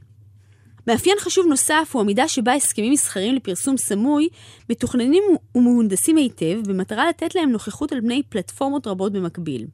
מאפיין 0.87 1.17
חשוב 1.19 1.45
נוסף 1.47 1.89
הוא 1.91 2.01
המידה 2.01 2.27
שבה 2.27 2.53
הסכמים 2.53 2.91
מסחריים 2.91 3.35
לפרסום 3.35 3.77
סמוי 3.77 4.29
מתוכננים 4.69 5.23
ומהונדסים 5.55 6.17
היטב 6.17 6.59
במטרה 6.67 7.09
לתת 7.09 7.35
להם 7.35 7.51
נוכחות 7.51 7.91
על 7.91 8.01
פני 8.01 8.23
פלטפורמות 8.29 8.87
רבות 8.87 9.13
במקביל. 9.13 9.67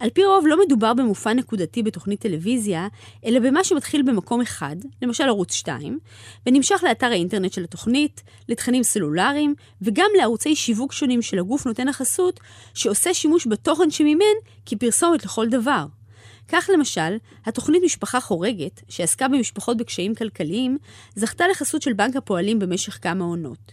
על 0.00 0.10
פי 0.10 0.24
רוב 0.24 0.46
לא 0.46 0.56
מדובר 0.66 0.94
במופע 0.94 1.32
נקודתי 1.32 1.82
בתוכנית 1.82 2.20
טלוויזיה, 2.20 2.88
אלא 3.24 3.40
במה 3.40 3.64
שמתחיל 3.64 4.02
במקום 4.02 4.40
אחד, 4.40 4.76
למשל 5.02 5.24
ערוץ 5.24 5.52
2, 5.52 5.98
ונמשך 6.46 6.84
לאתר 6.86 7.06
האינטרנט 7.06 7.52
של 7.52 7.64
התוכנית, 7.64 8.22
לתכנים 8.48 8.82
סלולריים, 8.82 9.54
וגם 9.82 10.10
לערוצי 10.18 10.56
שיווק 10.56 10.92
שונים 10.92 11.22
של 11.22 11.38
הגוף 11.38 11.66
נותן 11.66 11.88
החסות, 11.88 12.40
שעושה 12.74 13.14
שימוש 13.14 13.46
בתוכן 13.46 13.90
שמימן 13.90 14.24
כפרסומת 14.66 15.24
לכל 15.24 15.48
דבר. 15.48 15.86
כך 16.48 16.70
למשל, 16.74 17.16
התוכנית 17.46 17.82
משפחה 17.84 18.20
חורגת, 18.20 18.82
שעסקה 18.88 19.28
במשפחות 19.28 19.76
בקשיים 19.76 20.14
כלכליים, 20.14 20.78
זכתה 21.14 21.48
לחסות 21.48 21.82
של 21.82 21.92
בנק 21.92 22.16
הפועלים 22.16 22.58
במשך 22.58 22.98
כמה 23.02 23.24
עונות. 23.24 23.72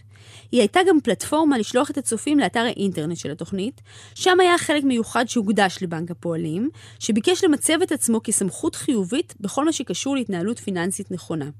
היא 0.52 0.60
הייתה 0.60 0.80
גם 0.88 1.00
פלטפורמה 1.00 1.58
לשלוח 1.58 1.90
את 1.90 1.98
הצופים 1.98 2.38
לאתר 2.38 2.60
האינטרנט 2.60 3.16
של 3.16 3.30
התוכנית, 3.30 3.80
שם 4.14 4.40
היה 4.40 4.58
חלק 4.58 4.84
מיוחד 4.84 5.28
שהוקדש 5.28 5.78
לבנק 5.82 6.10
הפועלים, 6.10 6.70
שביקש 6.98 7.44
למצב 7.44 7.82
את 7.82 7.92
עצמו 7.92 8.20
כסמכות 8.24 8.74
חיובית 8.74 9.34
בכל 9.40 9.64
מה 9.64 9.72
שקשור 9.72 10.16
להתנהלות 10.16 10.58
פיננסית 10.58 11.10
נכונה. 11.10 11.50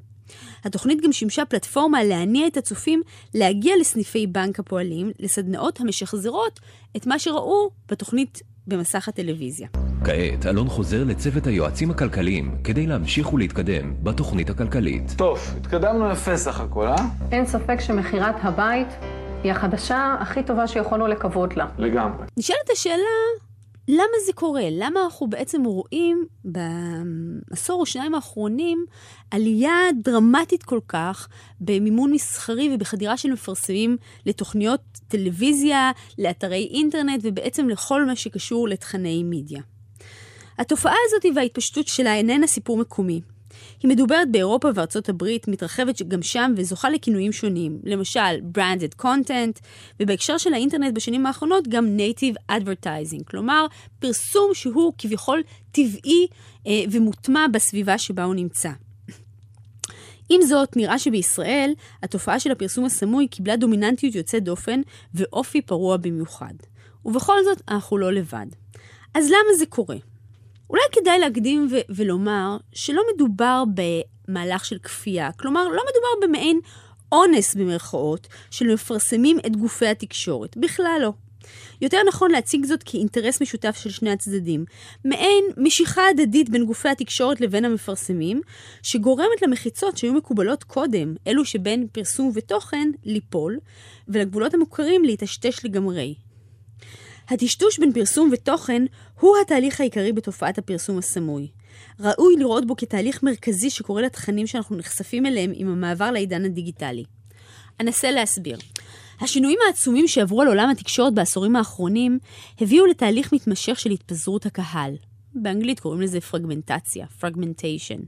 התוכנית 0.65 1.01
גם 1.01 1.13
שימשה 1.13 1.45
פלטפורמה 1.45 2.05
להניע 2.05 2.47
את 2.47 2.57
הצופים 2.57 3.03
להגיע 3.35 3.75
לסניפי 3.81 4.27
בנק 4.27 4.59
הפועלים, 4.59 5.11
לסדנאות 5.19 5.81
המשחזרות 5.81 6.61
את 6.97 7.07
מה 7.07 7.19
שראו 7.19 7.71
בתוכנית 7.89 8.43
במסך 8.67 9.09
הטלוויזיה. 9.09 9.92
כעת 10.05 10.47
אלון 10.47 10.69
חוזר 10.69 11.05
לצוות 11.05 11.47
היועצים 11.47 11.91
הכלכליים 11.91 12.57
כדי 12.65 12.87
להמשיך 12.87 13.33
ולהתקדם 13.33 13.95
בתוכנית 14.03 14.51
הכלכלית. 14.51 15.15
טוב, 15.17 15.39
התקדמנו 15.57 16.11
יפה 16.11 16.37
סך 16.37 16.61
הכל, 16.61 16.87
אה? 16.87 16.97
אין 17.33 17.47
ספק 17.47 17.81
שמכירת 17.81 18.35
הבית 18.43 18.89
היא 19.43 19.53
החדשה 19.53 20.17
הכי 20.21 20.43
טובה 20.43 20.67
שיכולנו 20.67 21.07
לקוות 21.07 21.57
לה. 21.57 21.67
לגמרי. 21.79 22.27
נשאלת 22.37 22.71
השאלה, 22.73 22.97
למה 23.89 24.17
זה 24.27 24.33
קורה? 24.33 24.63
למה 24.71 25.05
אנחנו 25.05 25.27
בעצם 25.27 25.65
רואים 25.65 26.25
בעשור 26.45 27.81
או 27.81 27.87
שניים 27.87 28.15
האחרונים 28.15 28.85
עלייה 29.31 29.79
דרמטית 30.05 30.63
כל 30.63 30.81
כך 30.89 31.29
במימון 31.61 32.13
מסחרי 32.13 32.75
ובחדירה 32.75 33.17
של 33.17 33.33
מפרסמים 33.33 33.97
לתוכניות 34.27 34.81
טלוויזיה, 35.09 35.91
לאתרי 36.19 36.69
אינטרנט 36.75 37.21
ובעצם 37.23 37.69
לכל 37.69 38.07
מה 38.07 38.17
שקשור 38.17 38.69
לתכני 38.69 39.23
מידיה. 39.23 39.61
התופעה 40.59 40.95
הזאת 41.07 41.37
וההתפשטות 41.37 41.89
שלה 41.89 42.15
איננה 42.15 42.47
סיפור 42.47 42.77
מקומי. 42.77 43.21
היא 43.83 43.89
מדוברת 43.89 44.31
באירופה 44.31 44.69
וארצות 44.75 45.09
הברית, 45.09 45.49
מתרחבת 45.49 46.03
גם 46.03 46.23
שם 46.23 46.53
וזוכה 46.57 46.91
לכינויים 46.91 47.33
שונים, 47.33 47.79
למשל 47.85 48.41
branded 48.59 49.03
content, 49.03 49.61
ובהקשר 50.01 50.39
של 50.39 50.55
האינטרנט 50.55 50.95
בשנים 50.95 51.27
האחרונות 51.27 51.69
גם 51.69 51.87
native 51.97 52.53
advertising, 52.53 53.25
כלומר 53.25 53.67
פרסום 53.99 54.51
שהוא 54.55 54.93
כביכול 54.99 55.43
טבעי 55.73 56.27
אה, 56.67 56.83
ומוטמע 56.91 57.47
בסביבה 57.53 57.99
שבה 57.99 58.25
הוא 58.25 58.35
נמצא. 58.35 58.71
עם 60.29 60.43
זאת, 60.43 60.77
נראה 60.77 60.99
שבישראל 60.99 61.73
התופעה 62.03 62.41
של 62.41 62.53
הפרסום 62.53 62.85
הסמוי 62.85 63.29
קיבלה 63.29 63.57
דומיננטיות 63.57 64.15
יוצאת 64.15 64.45
דופן 64.45 64.81
ואופי 65.15 65.63
פרוע 65.63 65.97
במיוחד. 65.97 66.55
ובכל 67.05 67.45
זאת, 67.45 67.63
אנחנו 67.69 67.99
לא 67.99 68.13
לבד. 68.13 68.47
אז 69.15 69.27
למה 69.27 69.59
זה 69.59 69.67
קורה? 69.67 69.97
אולי 70.73 70.83
כדאי 70.93 71.19
להקדים 71.19 71.69
ו- 71.71 71.95
ולומר 71.95 72.57
שלא 72.73 73.03
מדובר 73.15 73.65
במהלך 73.75 74.65
של 74.65 74.79
כפייה, 74.79 75.33
כלומר, 75.33 75.69
לא 75.69 75.83
מדובר 75.83 76.27
במעין 76.27 76.61
אונס 77.13 77.55
במרכאות 77.55 78.29
של 78.51 78.73
מפרסמים 78.73 79.39
את 79.47 79.57
גופי 79.57 79.87
התקשורת, 79.87 80.57
בכלל 80.57 80.99
לא. 81.03 81.13
יותר 81.81 81.99
נכון 82.09 82.31
להציג 82.31 82.65
זאת 82.65 82.83
כאינטרס 82.83 83.43
משותף 83.43 83.77
של 83.77 83.91
שני 83.91 84.11
הצדדים, 84.11 84.65
מעין 85.05 85.45
משיכה 85.57 86.03
הדדית 86.11 86.51
בין 86.51 86.65
גופי 86.65 86.89
התקשורת 86.89 87.41
לבין 87.41 87.65
המפרסמים, 87.65 88.41
שגורמת 88.83 89.43
למחיצות 89.43 89.97
שהיו 89.97 90.13
מקובלות 90.13 90.65
קודם, 90.65 91.15
אלו 91.27 91.45
שבין 91.45 91.87
פרסום 91.93 92.31
ותוכן, 92.35 92.89
ליפול, 93.05 93.59
ולגבולות 94.09 94.55
המוכרים 94.55 95.05
להיטשטש 95.05 95.65
לגמרי. 95.65 96.15
הטשטוש 97.29 97.79
בין 97.79 97.93
פרסום 97.93 98.31
ותוכן 98.33 98.83
הוא 99.21 99.37
התהליך 99.43 99.81
העיקרי 99.81 100.13
בתופעת 100.13 100.59
הפרסום 100.59 100.99
הסמוי. 100.99 101.49
ראוי 102.01 102.37
לראות 102.39 102.67
בו 102.67 102.77
כתהליך 102.77 103.23
מרכזי 103.23 103.71
שקורה 103.71 104.03
לתכנים 104.03 104.47
שאנחנו 104.47 104.77
נחשפים 104.77 105.27
אליהם 105.27 105.53
עם 105.55 105.69
המעבר 105.69 106.11
לעידן 106.11 106.45
הדיגיטלי. 106.45 107.05
אנסה 107.81 108.11
להסביר. 108.11 108.59
השינויים 109.21 109.59
העצומים 109.67 110.09
שעברו 110.09 110.43
על 110.43 110.49
עולם 110.49 110.71
התקשורת 110.71 111.15
בעשורים 111.15 111.57
האחרונים 111.57 112.19
הביאו 112.61 112.87
לתהליך 112.87 113.33
מתמשך 113.33 113.79
של 113.79 113.91
התפזרות 113.91 114.47
הקהל. 114.47 114.97
באנגלית 115.35 115.81
קוראים 115.81 116.01
לזה 116.01 116.21
פרגמנטציה, 116.21 117.07
פרגמנטיישן. 117.21 118.01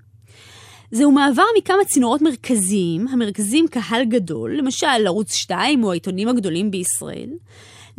זהו 0.90 1.12
מעבר 1.12 1.42
מכמה 1.58 1.84
צינורות 1.86 2.22
מרכזיים, 2.22 3.08
המרכזים 3.08 3.66
קהל 3.68 4.04
גדול, 4.04 4.56
למשל 4.56 5.06
ערוץ 5.06 5.34
2 5.34 5.84
או 5.84 5.90
העיתונים 5.90 6.28
הגדולים 6.28 6.70
בישראל, 6.70 7.30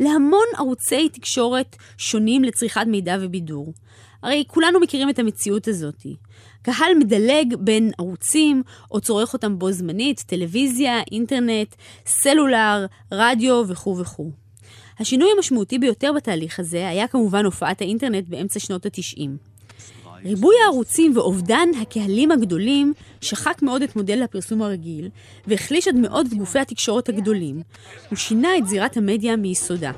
להמון 0.00 0.46
ערוצי 0.56 1.08
תקשורת 1.08 1.76
שונים 1.98 2.44
לצריכת 2.44 2.86
מידע 2.86 3.16
ובידור. 3.20 3.72
הרי 4.22 4.44
כולנו 4.46 4.80
מכירים 4.80 5.10
את 5.10 5.18
המציאות 5.18 5.68
הזאת. 5.68 6.06
קהל 6.62 6.94
מדלג 6.98 7.54
בין 7.58 7.90
ערוצים 7.98 8.62
או 8.90 9.00
צורך 9.00 9.32
אותם 9.32 9.58
בו 9.58 9.72
זמנית, 9.72 10.24
טלוויזיה, 10.26 11.00
אינטרנט, 11.12 11.74
סלולר, 12.06 12.86
רדיו 13.12 13.62
וכו' 13.68 13.98
וכו'. 13.98 14.30
השינוי 14.98 15.28
המשמעותי 15.36 15.78
ביותר 15.78 16.12
בתהליך 16.16 16.60
הזה 16.60 16.88
היה 16.88 17.08
כמובן 17.08 17.44
הופעת 17.44 17.80
האינטרנט 17.80 18.28
באמצע 18.28 18.60
שנות 18.60 18.86
ה-90. 18.86 19.55
ריבוי 20.26 20.54
הערוצים 20.64 21.16
ואובדן 21.16 21.68
הקהלים 21.82 22.30
הגדולים 22.30 22.92
שחק 23.20 23.62
מאוד 23.62 23.82
את 23.82 23.96
מודל 23.96 24.22
הפרסום 24.22 24.62
הרגיל, 24.62 25.08
והחליש 25.46 25.88
עד 25.88 25.94
מאוד 25.94 26.26
את 26.26 26.34
גופי 26.34 26.58
התקשורת 26.58 27.08
הגדולים. 27.08 27.62
הוא 28.10 28.16
שינה 28.16 28.58
את 28.58 28.66
זירת 28.66 28.96
המדיה 28.96 29.36
מיסודה. 29.36 29.92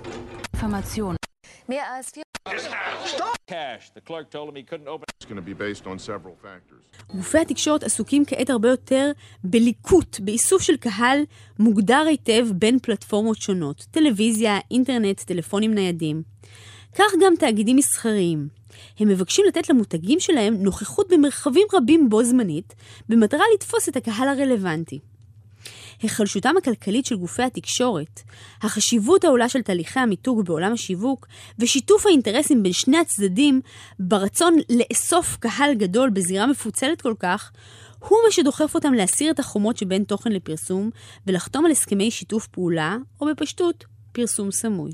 גופי 7.14 7.38
התקשורת 7.38 7.82
עסוקים 7.82 8.24
כעת 8.26 8.50
הרבה 8.50 8.68
יותר 8.68 9.10
בליקוט, 9.44 10.20
באיסוף 10.20 10.62
של 10.62 10.76
קהל 10.76 11.18
מוגדר 11.58 12.04
היטב 12.08 12.46
בין 12.52 12.78
פלטפורמות 12.78 13.36
שונות, 13.40 13.86
טלוויזיה, 13.90 14.58
אינטרנט, 14.70 15.20
טלפונים 15.20 15.74
ניידים. 15.74 16.22
כך 16.98 17.12
גם 17.20 17.32
תאגידים 17.38 17.76
מסחריים. 17.76 18.48
הם 18.98 19.08
מבקשים 19.08 19.44
לתת 19.48 19.68
למותגים 19.68 20.20
שלהם 20.20 20.54
נוכחות 20.62 21.08
במרחבים 21.12 21.66
רבים 21.74 22.08
בו 22.08 22.24
זמנית, 22.24 22.74
במטרה 23.08 23.44
לתפוס 23.54 23.88
את 23.88 23.96
הקהל 23.96 24.28
הרלוונטי. 24.28 24.98
היחלשותם 26.02 26.54
הכלכלית 26.58 27.06
של 27.06 27.16
גופי 27.16 27.42
התקשורת, 27.42 28.20
החשיבות 28.62 29.24
העולה 29.24 29.48
של 29.48 29.62
תהליכי 29.62 30.00
המיתוג 30.00 30.44
בעולם 30.44 30.72
השיווק, 30.72 31.26
ושיתוף 31.58 32.06
האינטרסים 32.06 32.62
בין 32.62 32.72
שני 32.72 32.98
הצדדים 32.98 33.60
ברצון 33.98 34.56
לאסוף 34.70 35.36
קהל 35.36 35.74
גדול 35.74 36.10
בזירה 36.10 36.46
מפוצלת 36.46 37.02
כל 37.02 37.14
כך, 37.18 37.52
הוא 37.98 38.18
מה 38.26 38.32
שדוחף 38.32 38.74
אותם 38.74 38.92
להסיר 38.92 39.30
את 39.30 39.38
החומות 39.38 39.76
שבין 39.76 40.04
תוכן 40.04 40.32
לפרסום 40.32 40.90
ולחתום 41.26 41.64
על 41.64 41.70
הסכמי 41.70 42.10
שיתוף 42.10 42.46
פעולה, 42.46 42.96
או 43.20 43.26
בפשטות, 43.26 43.84
פרסום 44.12 44.50
סמוי. 44.50 44.90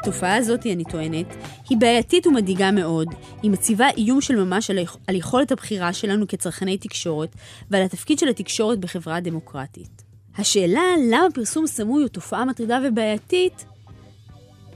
התופעה 0.00 0.36
הזאת, 0.36 0.66
אני 0.66 0.84
טוענת, 0.84 1.26
היא 1.68 1.78
בעייתית 1.78 2.26
ומדאיגה 2.26 2.70
מאוד. 2.70 3.08
היא 3.42 3.50
מציבה 3.50 3.88
איום 3.96 4.20
של 4.20 4.44
ממש 4.44 4.70
על, 4.70 4.78
על 5.06 5.14
יכולת 5.14 5.52
הבחירה 5.52 5.92
שלנו 5.92 6.28
כצרכני 6.28 6.78
תקשורת 6.78 7.36
ועל 7.70 7.82
התפקיד 7.82 8.18
של 8.18 8.28
התקשורת 8.28 8.78
בחברה 8.78 9.20
דמוקרטית. 9.20 10.02
השאלה 10.38 10.82
למה 11.10 11.26
פרסום 11.34 11.66
סמוי 11.66 12.02
הוא 12.02 12.08
תופעה 12.08 12.44
מטרידה 12.44 12.78
ובעייתית, 12.84 13.64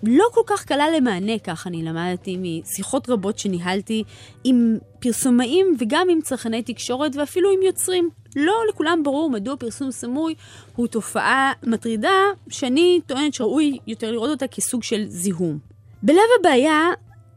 לא 0.02 0.24
כל 0.32 0.40
כך 0.46 0.64
קלה 0.64 0.90
למענה, 0.96 1.38
כך 1.38 1.66
אני 1.66 1.82
למדתי 1.82 2.36
משיחות 2.40 3.08
רבות 3.08 3.38
שניהלתי 3.38 4.04
עם 4.44 4.78
פרסומאים 4.98 5.76
וגם 5.78 6.06
עם 6.10 6.20
צרכני 6.20 6.62
תקשורת 6.62 7.16
ואפילו 7.16 7.50
עם 7.50 7.62
יוצרים. 7.62 8.10
לא 8.36 8.54
לכולם 8.68 9.02
ברור 9.02 9.30
מדוע 9.30 9.56
פרסום 9.56 9.90
סמוי 9.90 10.34
הוא 10.76 10.86
תופעה 10.86 11.52
מטרידה, 11.62 12.18
שאני 12.48 13.00
טוענת 13.06 13.34
שראוי 13.34 13.78
יותר 13.86 14.10
לראות 14.10 14.30
אותה 14.30 14.46
כסוג 14.46 14.82
של 14.82 15.04
זיהום. 15.08 15.58
בלב 16.02 16.18
הבעיה 16.40 16.90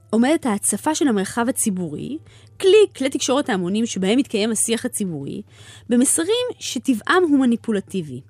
עומדת 0.10 0.46
ההצפה 0.46 0.96
של 0.96 1.08
המרחב 1.08 1.50
הציבורי, 1.50 2.18
כלי, 2.62 2.86
כלי 2.98 3.10
תקשורת 3.10 3.50
ההמונים 3.50 3.86
שבהם 3.86 4.20
מתקיים 4.20 4.52
השיח 4.52 4.86
הציבורי, 4.86 5.42
במסרים 5.90 6.46
שטבעם 6.60 7.24
הוא 7.24 7.40
מניפולטיבי. 7.40 8.22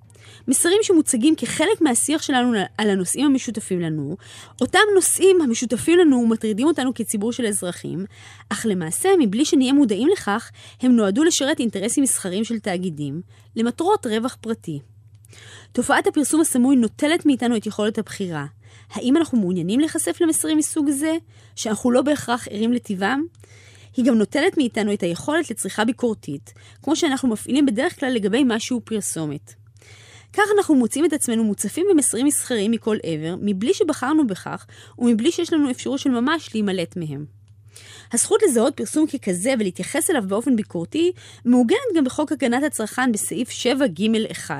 מסרים 0.47 0.77
שמוצגים 0.81 1.35
כחלק 1.35 1.81
מהשיח 1.81 2.21
שלנו 2.21 2.53
על 2.77 2.89
הנושאים 2.89 3.25
המשותפים 3.25 3.81
לנו, 3.81 4.17
אותם 4.61 4.79
נושאים 4.95 5.41
המשותפים 5.41 5.99
לנו 5.99 6.17
ומטרידים 6.17 6.67
אותנו 6.67 6.93
כציבור 6.93 7.31
של 7.31 7.45
אזרחים, 7.45 8.05
אך 8.49 8.65
למעשה, 8.69 9.09
מבלי 9.19 9.45
שנהיה 9.45 9.73
מודעים 9.73 10.07
לכך, 10.13 10.51
הם 10.81 10.95
נועדו 10.95 11.23
לשרת 11.23 11.59
אינטרסים 11.59 12.03
מסחריים 12.03 12.43
של 12.43 12.59
תאגידים, 12.59 13.21
למטרות 13.55 14.05
רווח 14.05 14.37
פרטי. 14.41 14.79
תופעת 15.71 16.07
הפרסום 16.07 16.41
הסמוי 16.41 16.75
נוטלת 16.75 17.25
מאיתנו 17.25 17.57
את 17.57 17.65
יכולת 17.65 17.97
הבחירה. 17.97 18.45
האם 18.91 19.17
אנחנו 19.17 19.39
מעוניינים 19.39 19.79
להיחשף 19.79 20.17
למסרים 20.21 20.57
מסוג 20.57 20.89
זה, 20.89 21.15
שאנחנו 21.55 21.91
לא 21.91 22.01
בהכרח 22.01 22.47
ערים 22.51 22.73
לטבעם? 22.73 23.23
היא 23.97 24.05
גם 24.05 24.15
נוטלת 24.15 24.57
מאיתנו 24.57 24.93
את 24.93 25.03
היכולת 25.03 25.51
לצריכה 25.51 25.85
ביקורתית, 25.85 26.53
כמו 26.83 26.95
שאנחנו 26.95 27.29
מפעילים 27.29 27.65
בדרך 27.65 27.99
כלל 27.99 28.09
לגבי 28.09 28.43
משהו 28.45 28.81
פרסומת. 28.83 29.53
כך 30.33 30.43
אנחנו 30.57 30.75
מוצאים 30.75 31.05
את 31.05 31.13
עצמנו 31.13 31.43
מוצפים 31.43 31.85
במסרים 31.91 32.25
מסחריים 32.25 32.71
מכל 32.71 32.97
עבר, 33.03 33.35
מבלי 33.41 33.73
שבחרנו 33.73 34.27
בכך, 34.27 34.65
ומבלי 34.99 35.31
שיש 35.31 35.53
לנו 35.53 35.71
אפשרות 35.71 35.99
של 35.99 36.09
ממש 36.09 36.49
להימלט 36.53 36.97
מהם. 36.97 37.37
הזכות 38.13 38.41
לזהות 38.43 38.77
פרסום 38.77 39.07
ככזה 39.07 39.53
ולהתייחס 39.59 40.09
אליו 40.09 40.23
באופן 40.27 40.55
ביקורתי 40.55 41.11
מעוגנת 41.45 41.79
גם 41.95 42.03
בחוק 42.03 42.31
הגנת 42.31 42.63
הצרכן 42.63 43.11
בסעיף 43.11 43.49
7ג1, 43.49 44.51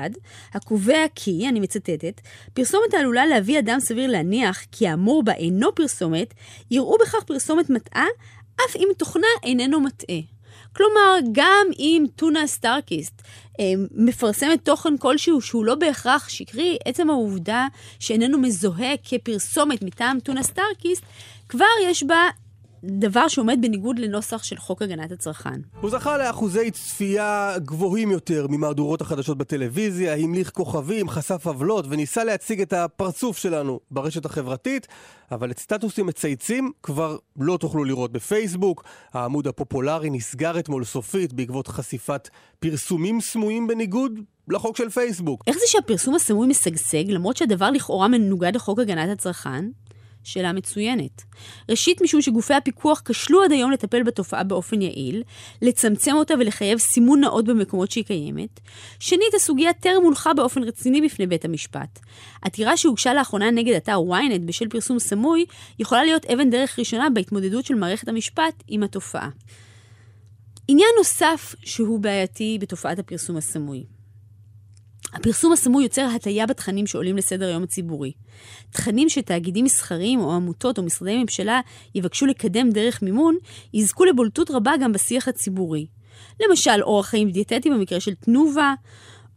הקובע 0.54 1.06
כי, 1.14 1.48
אני 1.48 1.60
מצטטת, 1.60 2.20
פרסומת 2.54 2.94
העלולה 2.94 3.26
להביא 3.26 3.58
אדם 3.58 3.80
סביר 3.80 4.10
להניח 4.10 4.64
כי 4.72 4.88
האמור 4.88 5.22
בה 5.22 5.32
אינו 5.32 5.74
פרסומת, 5.74 6.34
יראו 6.70 6.96
בכך 7.00 7.22
פרסומת 7.26 7.70
מטעה, 7.70 8.06
אף 8.56 8.76
אם 8.76 8.88
תוכנה 8.96 9.26
איננו 9.42 9.80
מטעה. 9.80 10.18
כלומר, 10.76 11.18
גם 11.32 11.66
אם 11.78 12.04
טונה 12.16 12.46
סטארקיסט 12.46 13.22
מפרסמת 13.94 14.64
תוכן 14.64 14.96
כלשהו 14.96 15.40
שהוא 15.40 15.64
לא 15.64 15.74
בהכרח 15.74 16.28
שקרי, 16.28 16.76
עצם 16.84 17.10
העובדה 17.10 17.66
שאיננו 17.98 18.38
מזוהה 18.38 18.94
כפרסומת 19.04 19.82
מטעם 19.82 20.20
טונה 20.20 20.42
סטארקיסט, 20.42 21.02
כבר 21.48 21.64
יש 21.84 22.02
בה 22.02 22.28
דבר 22.84 23.28
שעומד 23.28 23.58
בניגוד 23.62 23.98
לנוסח 23.98 24.42
של 24.42 24.56
חוק 24.56 24.82
הגנת 24.82 25.12
הצרכן. 25.12 25.60
הוא 25.80 25.90
זכה 25.90 26.18
לאחוזי 26.18 26.70
צפייה 26.70 27.54
גבוהים 27.58 28.10
יותר 28.10 28.46
ממהדורות 28.50 29.00
החדשות 29.00 29.38
בטלוויזיה, 29.38 30.14
המליך 30.14 30.50
כוכבים, 30.50 31.08
חשף 31.08 31.46
עוולות 31.46 31.84
וניסה 31.88 32.24
להציג 32.24 32.60
את 32.60 32.72
הפרצוף 32.72 33.38
שלנו 33.38 33.80
ברשת 33.90 34.24
החברתית, 34.24 34.86
אבל 35.32 35.50
את 35.50 35.58
סטטוסים 35.58 36.06
מצייצים 36.06 36.72
כבר 36.82 37.16
לא 37.36 37.56
תוכלו 37.56 37.84
לראות 37.84 38.12
בפייסבוק. 38.12 38.84
העמוד 39.12 39.46
הפופולרי 39.46 40.10
נסגר 40.10 40.58
אתמול 40.58 40.84
סופית 40.84 41.32
בעקבות 41.32 41.68
חשיפת 41.68 42.28
פרסומים 42.58 43.20
סמויים 43.20 43.66
בניגוד 43.66 44.20
לחוק 44.48 44.76
של 44.76 44.90
פייסבוק. 44.90 45.44
איך 45.46 45.56
זה 45.56 45.64
שהפרסום 45.66 46.14
הסמוי 46.14 46.46
משגשג 46.46 47.10
למרות 47.10 47.36
שהדבר 47.36 47.70
לכאורה 47.70 48.08
מנוגד 48.08 48.54
לחוק 48.54 48.78
הגנת 48.78 49.08
הצרכן? 49.10 49.64
שאלה 50.28 50.52
מצוינת. 50.52 51.24
ראשית, 51.68 52.02
משום 52.02 52.22
שגופי 52.22 52.54
הפיקוח 52.54 53.02
כשלו 53.04 53.42
עד 53.42 53.52
היום 53.52 53.70
לטפל 53.70 54.02
בתופעה 54.02 54.44
באופן 54.44 54.82
יעיל, 54.82 55.22
לצמצם 55.62 56.14
אותה 56.14 56.34
ולחייב 56.38 56.78
סימון 56.78 57.20
נאות 57.20 57.44
במקומות 57.44 57.90
שהיא 57.90 58.04
קיימת. 58.04 58.60
שנית, 58.98 59.34
הסוגיה 59.36 59.72
טרם 59.72 60.02
הולכה 60.02 60.34
באופן 60.34 60.62
רציני 60.62 61.00
בפני 61.00 61.26
בית 61.26 61.44
המשפט. 61.44 61.98
עתירה 62.42 62.76
שהוגשה 62.76 63.14
לאחרונה 63.14 63.50
נגד 63.50 63.74
אתר 63.74 63.98
ynet 63.98 64.40
בשל 64.44 64.68
פרסום 64.68 64.98
סמוי, 64.98 65.44
יכולה 65.78 66.04
להיות 66.04 66.26
אבן 66.26 66.50
דרך 66.50 66.78
ראשונה 66.78 67.10
בהתמודדות 67.10 67.64
של 67.64 67.74
מערכת 67.74 68.08
המשפט 68.08 68.62
עם 68.68 68.82
התופעה. 68.82 69.28
עניין 70.68 70.90
נוסף 70.98 71.54
שהוא 71.64 72.00
בעייתי 72.00 72.58
בתופעת 72.60 72.98
הפרסום 72.98 73.36
הסמוי. 73.36 73.97
הפרסום 75.14 75.52
הסמוי 75.52 75.82
יוצר 75.82 76.06
הטיה 76.16 76.46
בתכנים 76.46 76.86
שעולים 76.86 77.16
לסדר 77.16 77.46
היום 77.46 77.62
הציבורי. 77.62 78.12
תכנים 78.70 79.08
שתאגידים 79.08 79.64
מסחריים 79.64 80.20
או 80.20 80.32
עמותות 80.32 80.78
או 80.78 80.82
משרדי 80.82 81.22
ממשלה 81.22 81.60
יבקשו 81.94 82.26
לקדם 82.26 82.70
דרך 82.70 83.02
מימון, 83.02 83.36
יזכו 83.74 84.04
לבולטות 84.04 84.50
רבה 84.50 84.72
גם 84.80 84.92
בשיח 84.92 85.28
הציבורי. 85.28 85.86
למשל, 86.40 86.82
אורח 86.82 87.06
חיים 87.06 87.30
דיאטטי 87.30 87.70
במקרה 87.70 88.00
של 88.00 88.14
תנובה, 88.14 88.74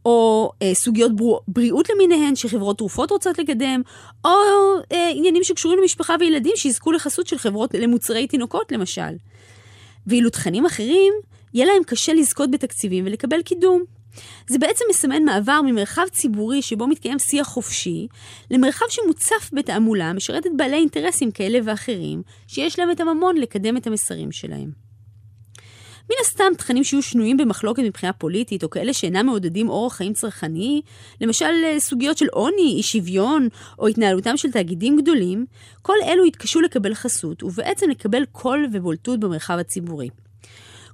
או 0.06 0.52
אה, 0.62 0.74
סוגיות 0.74 1.16
בר... 1.16 1.38
בריאות 1.48 1.90
למיניהן 1.90 2.36
שחברות 2.36 2.78
תרופות 2.78 3.12
רוצות 3.12 3.40
לקדם, 3.40 3.82
או 4.26 4.30
אה, 4.92 5.10
עניינים 5.16 5.44
שקשורים 5.44 5.80
למשפחה 5.80 6.16
וילדים 6.20 6.54
שיזכו 6.56 6.92
לחסות 6.92 7.28
של 7.28 7.38
חברות 7.38 7.74
למוצרי 7.74 8.28
תינוקות 8.28 8.72
למשל. 8.72 9.12
ואילו 10.08 10.30
תכנים 10.30 10.66
אחרים, 10.66 11.14
יהיה 11.54 11.66
להם 11.66 11.84
קשה 11.84 12.14
לזכות 12.14 12.52
בתקציבים 12.52 13.06
ולקבל 13.06 13.42
קידום. 13.42 14.01
זה 14.48 14.60
בעצם 14.60 14.86
מסמן 14.90 15.24
מעבר 15.24 15.62
ממרחב 15.62 16.06
ציבורי 16.12 16.62
שבו 16.62 16.88
מתקיים 16.88 17.20
שיח 17.20 17.48
חופשי, 17.48 18.08
למרחב 18.52 18.86
שמוצף 18.90 19.50
בתעמולה, 19.54 20.14
משרת 20.14 20.48
את 20.48 20.52
בעלי 20.58 20.78
אינטרסים 20.78 21.32
כאלה 21.32 21.60
ואחרים, 21.66 22.22
שיש 22.48 22.80
להם 22.80 22.92
את 22.92 23.00
הממון 23.00 23.38
לקדם 23.38 23.78
את 23.78 23.88
המסרים 23.88 24.32
שלהם. 24.32 24.72
מן 26.10 26.18
הסתם 26.22 26.54
תכנים 26.58 26.84
שיהיו 26.84 27.02
שנויים 27.02 27.38
במחלוקת 27.38 27.84
מבחינה 27.84 28.14
פוליטית, 28.14 28.64
או 28.64 28.70
כאלה 28.70 28.94
שאינם 28.94 29.26
מעודדים 29.26 29.70
אורח 29.70 29.94
חיים 29.94 30.14
צרכני, 30.14 30.82
למשל 31.22 31.54
אה, 31.66 31.80
סוגיות 31.80 32.18
של 32.18 32.26
עוני, 32.32 32.74
אי 32.78 32.84
שוויון, 32.84 33.48
או 33.80 33.88
התנהלותם 33.88 34.38
של 34.38 34.52
תאגידים 34.52 35.02
גדולים, 35.02 35.46
כל 35.82 35.96
אלו 36.04 36.26
יתקשו 36.26 36.62
לקבל 36.62 36.94
חסות, 36.94 37.44
ובעצם 37.44 37.90
לקבל 37.90 38.26
קול 38.32 38.68
ובולטות 38.74 39.20
במרחב 39.20 39.58
הציבורי. 39.60 40.10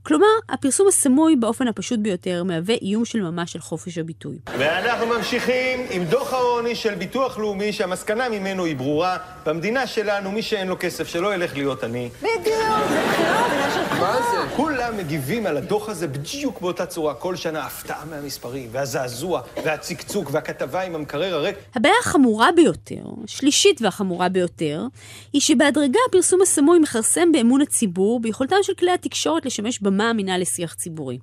כלומר, 0.08 0.26
הפרסום 0.50 0.88
הסמוי 0.88 1.36
באופן 1.36 1.68
הפשוט 1.68 2.00
ביותר 2.00 2.44
מהווה 2.44 2.76
איום 2.82 3.06
של 3.06 3.22
ממש 3.22 3.56
על 3.56 3.62
חופש 3.62 3.98
הביטוי. 3.98 4.38
ואנחנו 4.58 5.06
ממשיכים 5.06 5.86
עם 5.90 6.04
דוח 6.04 6.34
העוני 6.34 6.76
של 6.76 6.96
ביטוח 6.96 7.38
לאומי, 7.38 7.74
שהמסקנה 7.74 8.30
ממנו 8.30 8.66
היא 8.66 8.76
ברורה. 8.76 9.18
במדינה 9.46 9.88
שלנו, 9.88 10.32
מי 10.32 10.42
שאין 10.42 10.68
לו 10.68 10.76
כסף, 10.80 11.08
שלא 11.08 11.34
ילך 11.34 11.56
להיות 11.56 11.84
עני. 11.84 12.10
בדיוק, 12.22 12.48
זה. 12.90 13.67
מה 14.00 14.18
זה? 14.32 14.56
כולם 14.56 14.98
מגיבים 14.98 15.46
על 15.46 15.58
הדוח 15.58 15.90
הזה 15.90 16.08
בדיוק 16.08 16.62
באותה 16.62 16.86
צורה. 16.86 17.14
כל 17.14 17.36
שנה 17.36 17.66
הפתעה 17.66 18.06
מהמספרים, 18.06 18.70
והזעזוע, 18.72 19.42
והצקצוק, 19.66 20.30
והכתבה 20.32 20.82
עם 20.82 20.96
המקרר 20.96 21.36
הריק. 21.36 21.56
הבעיה 21.76 21.96
החמורה 22.02 22.50
ביותר, 22.56 23.04
שלישית 23.26 23.82
והחמורה 23.82 24.30
ביותר, 24.30 24.84
היא 25.34 25.42
שבהדרגה 25.42 26.00
הפרסום 26.10 26.42
הסמוי 26.42 26.80
מכרסם 26.80 27.32
באמון 27.32 27.62
הציבור, 27.62 28.20
ביכולתם 28.20 28.56
של 28.62 28.74
כלי 28.74 28.92
התקשורת 28.92 29.46
לשמש 29.46 29.82
במה 29.82 30.12
אמינה 30.12 30.38
לשיח 30.38 30.74
ציבורי. 30.74 31.18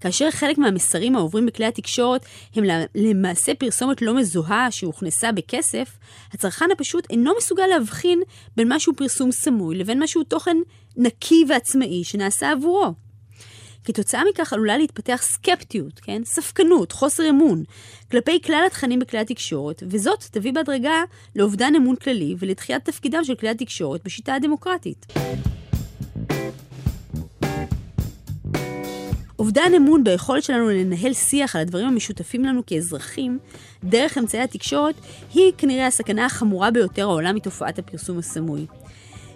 כאשר 0.00 0.30
חלק 0.30 0.58
מהמסרים 0.58 1.16
העוברים 1.16 1.46
בכלי 1.46 1.66
התקשורת 1.66 2.26
הם 2.54 2.64
למעשה 2.94 3.54
פרסומת 3.54 4.02
לא 4.02 4.14
מזוהה 4.14 4.70
שהוכנסה 4.70 5.32
בכסף, 5.32 5.98
הצרכן 6.32 6.70
הפשוט 6.72 7.06
אינו 7.10 7.32
מסוגל 7.38 7.66
להבחין 7.66 8.22
בין 8.56 8.72
משהו 8.72 8.92
פרסום 8.96 9.32
סמוי 9.32 9.76
לבין 9.76 10.02
משהו 10.02 10.24
תוכן 10.24 10.56
נקי 10.96 11.44
ועצמאי 11.48 12.04
שנעשה 12.04 12.50
עבורו. 12.50 12.94
כתוצאה 13.84 14.22
מכך 14.30 14.52
עלולה 14.52 14.78
להתפתח 14.78 15.20
סקפטיות, 15.22 16.00
כן? 16.00 16.22
ספקנות, 16.24 16.92
חוסר 16.92 17.30
אמון, 17.30 17.64
כלפי 18.10 18.42
כלל 18.42 18.62
התכנים 18.66 18.98
בכלי 18.98 19.20
התקשורת, 19.20 19.82
וזאת 19.86 20.24
תביא 20.30 20.52
בהדרגה 20.52 21.02
לאובדן 21.36 21.74
אמון 21.74 21.96
כללי 21.96 22.34
ולדחיית 22.38 22.84
תפקידם 22.84 23.24
של 23.24 23.34
כלי 23.34 23.48
התקשורת 23.48 24.04
בשיטה 24.04 24.34
הדמוקרטית. 24.34 25.06
אובדן 29.38 29.72
אמון 29.76 30.04
ביכולת 30.04 30.44
שלנו 30.44 30.68
לנהל 30.68 31.12
שיח 31.12 31.56
על 31.56 31.62
הדברים 31.62 31.86
המשותפים 31.86 32.44
לנו 32.44 32.62
כאזרחים, 32.66 33.38
דרך 33.84 34.18
אמצעי 34.18 34.40
התקשורת, 34.40 34.94
היא 35.34 35.52
כנראה 35.58 35.86
הסכנה 35.86 36.26
החמורה 36.26 36.70
ביותר 36.70 37.02
העולה 37.02 37.32
מתופעת 37.32 37.78
הפרסום 37.78 38.18
הסמוי. 38.18 38.66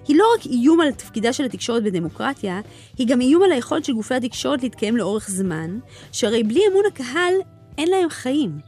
היא 0.09 0.17
לא 0.17 0.25
רק 0.37 0.47
איום 0.47 0.81
על 0.81 0.91
תפקידה 0.91 1.33
של 1.33 1.45
התקשורת 1.45 1.83
בדמוקרטיה, 1.83 2.61
היא 2.99 3.07
גם 3.07 3.21
איום 3.21 3.43
על 3.43 3.53
היכולת 3.53 3.85
של 3.85 3.93
גופי 3.93 4.15
התקשורת 4.15 4.63
להתקיים 4.63 4.97
לאורך 4.97 5.31
זמן, 5.31 5.79
שהרי 6.13 6.43
בלי 6.43 6.61
אמון 6.71 6.85
הקהל 6.87 7.35
אין 7.79 7.89
להם 7.89 8.09
חיים. 8.09 8.59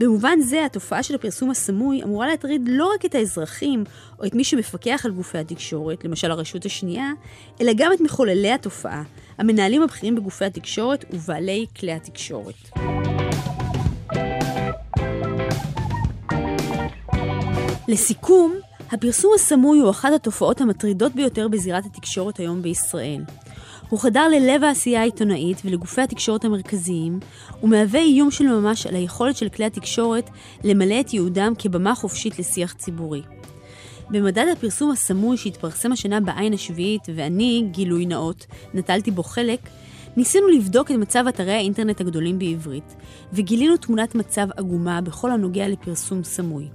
במובן 0.00 0.40
זה, 0.40 0.64
התופעה 0.64 1.02
של 1.02 1.14
הפרסום 1.14 1.50
הסמוי 1.50 2.02
אמורה 2.02 2.26
להטריד 2.26 2.68
לא 2.68 2.90
רק 2.94 3.04
את 3.04 3.14
האזרחים 3.14 3.84
או 4.18 4.26
את 4.26 4.34
מי 4.34 4.44
שמפקח 4.44 5.02
על 5.04 5.12
גופי 5.12 5.38
התקשורת, 5.38 6.04
למשל 6.04 6.30
הרשות 6.30 6.64
השנייה, 6.64 7.12
אלא 7.60 7.72
גם 7.76 7.92
את 7.92 8.00
מחוללי 8.00 8.50
התופעה, 8.50 9.02
המנהלים 9.38 9.82
הבכירים 9.82 10.14
בגופי 10.14 10.44
התקשורת 10.44 11.04
ובעלי 11.10 11.66
כלי 11.80 11.92
התקשורת. 11.92 12.54
לסיכום, 17.88 18.54
הפרסום 18.90 19.32
הסמוי 19.34 19.78
הוא 19.78 19.90
אחת 19.90 20.12
התופעות 20.12 20.60
המטרידות 20.60 21.14
ביותר 21.14 21.48
בזירת 21.48 21.86
התקשורת 21.86 22.36
היום 22.36 22.62
בישראל. 22.62 23.22
הוא 23.88 24.00
חדר 24.00 24.28
ללב 24.28 24.64
העשייה 24.64 25.00
העיתונאית 25.00 25.62
ולגופי 25.64 26.00
התקשורת 26.00 26.44
המרכזיים, 26.44 27.20
ומהווה 27.62 28.00
איום 28.00 28.30
של 28.30 28.44
ממש 28.44 28.86
על 28.86 28.94
היכולת 28.94 29.36
של 29.36 29.48
כלי 29.48 29.64
התקשורת 29.64 30.30
למלא 30.64 31.00
את 31.00 31.14
ייעודם 31.14 31.52
כבמה 31.58 31.94
חופשית 31.94 32.38
לשיח 32.38 32.72
ציבורי. 32.72 33.22
במדד 34.10 34.46
הפרסום 34.52 34.90
הסמוי 34.90 35.36
שהתפרסם 35.36 35.92
השנה 35.92 36.20
בעין 36.20 36.52
השביעית, 36.52 37.02
ואני, 37.14 37.68
גילוי 37.70 38.06
נאות, 38.06 38.46
נטלתי 38.74 39.10
בו 39.10 39.22
חלק, 39.22 39.60
ניסינו 40.16 40.48
לבדוק 40.48 40.90
את 40.90 40.96
מצב 40.96 41.24
אתרי 41.28 41.52
האינטרנט 41.52 42.00
הגדולים 42.00 42.38
בעברית, 42.38 42.96
וגילינו 43.32 43.76
תמונת 43.76 44.14
מצב 44.14 44.46
עגומה 44.56 45.00
בכל 45.00 45.30
הנוגע 45.30 45.68
לפרסום 45.68 46.24
סמוי. 46.24 46.68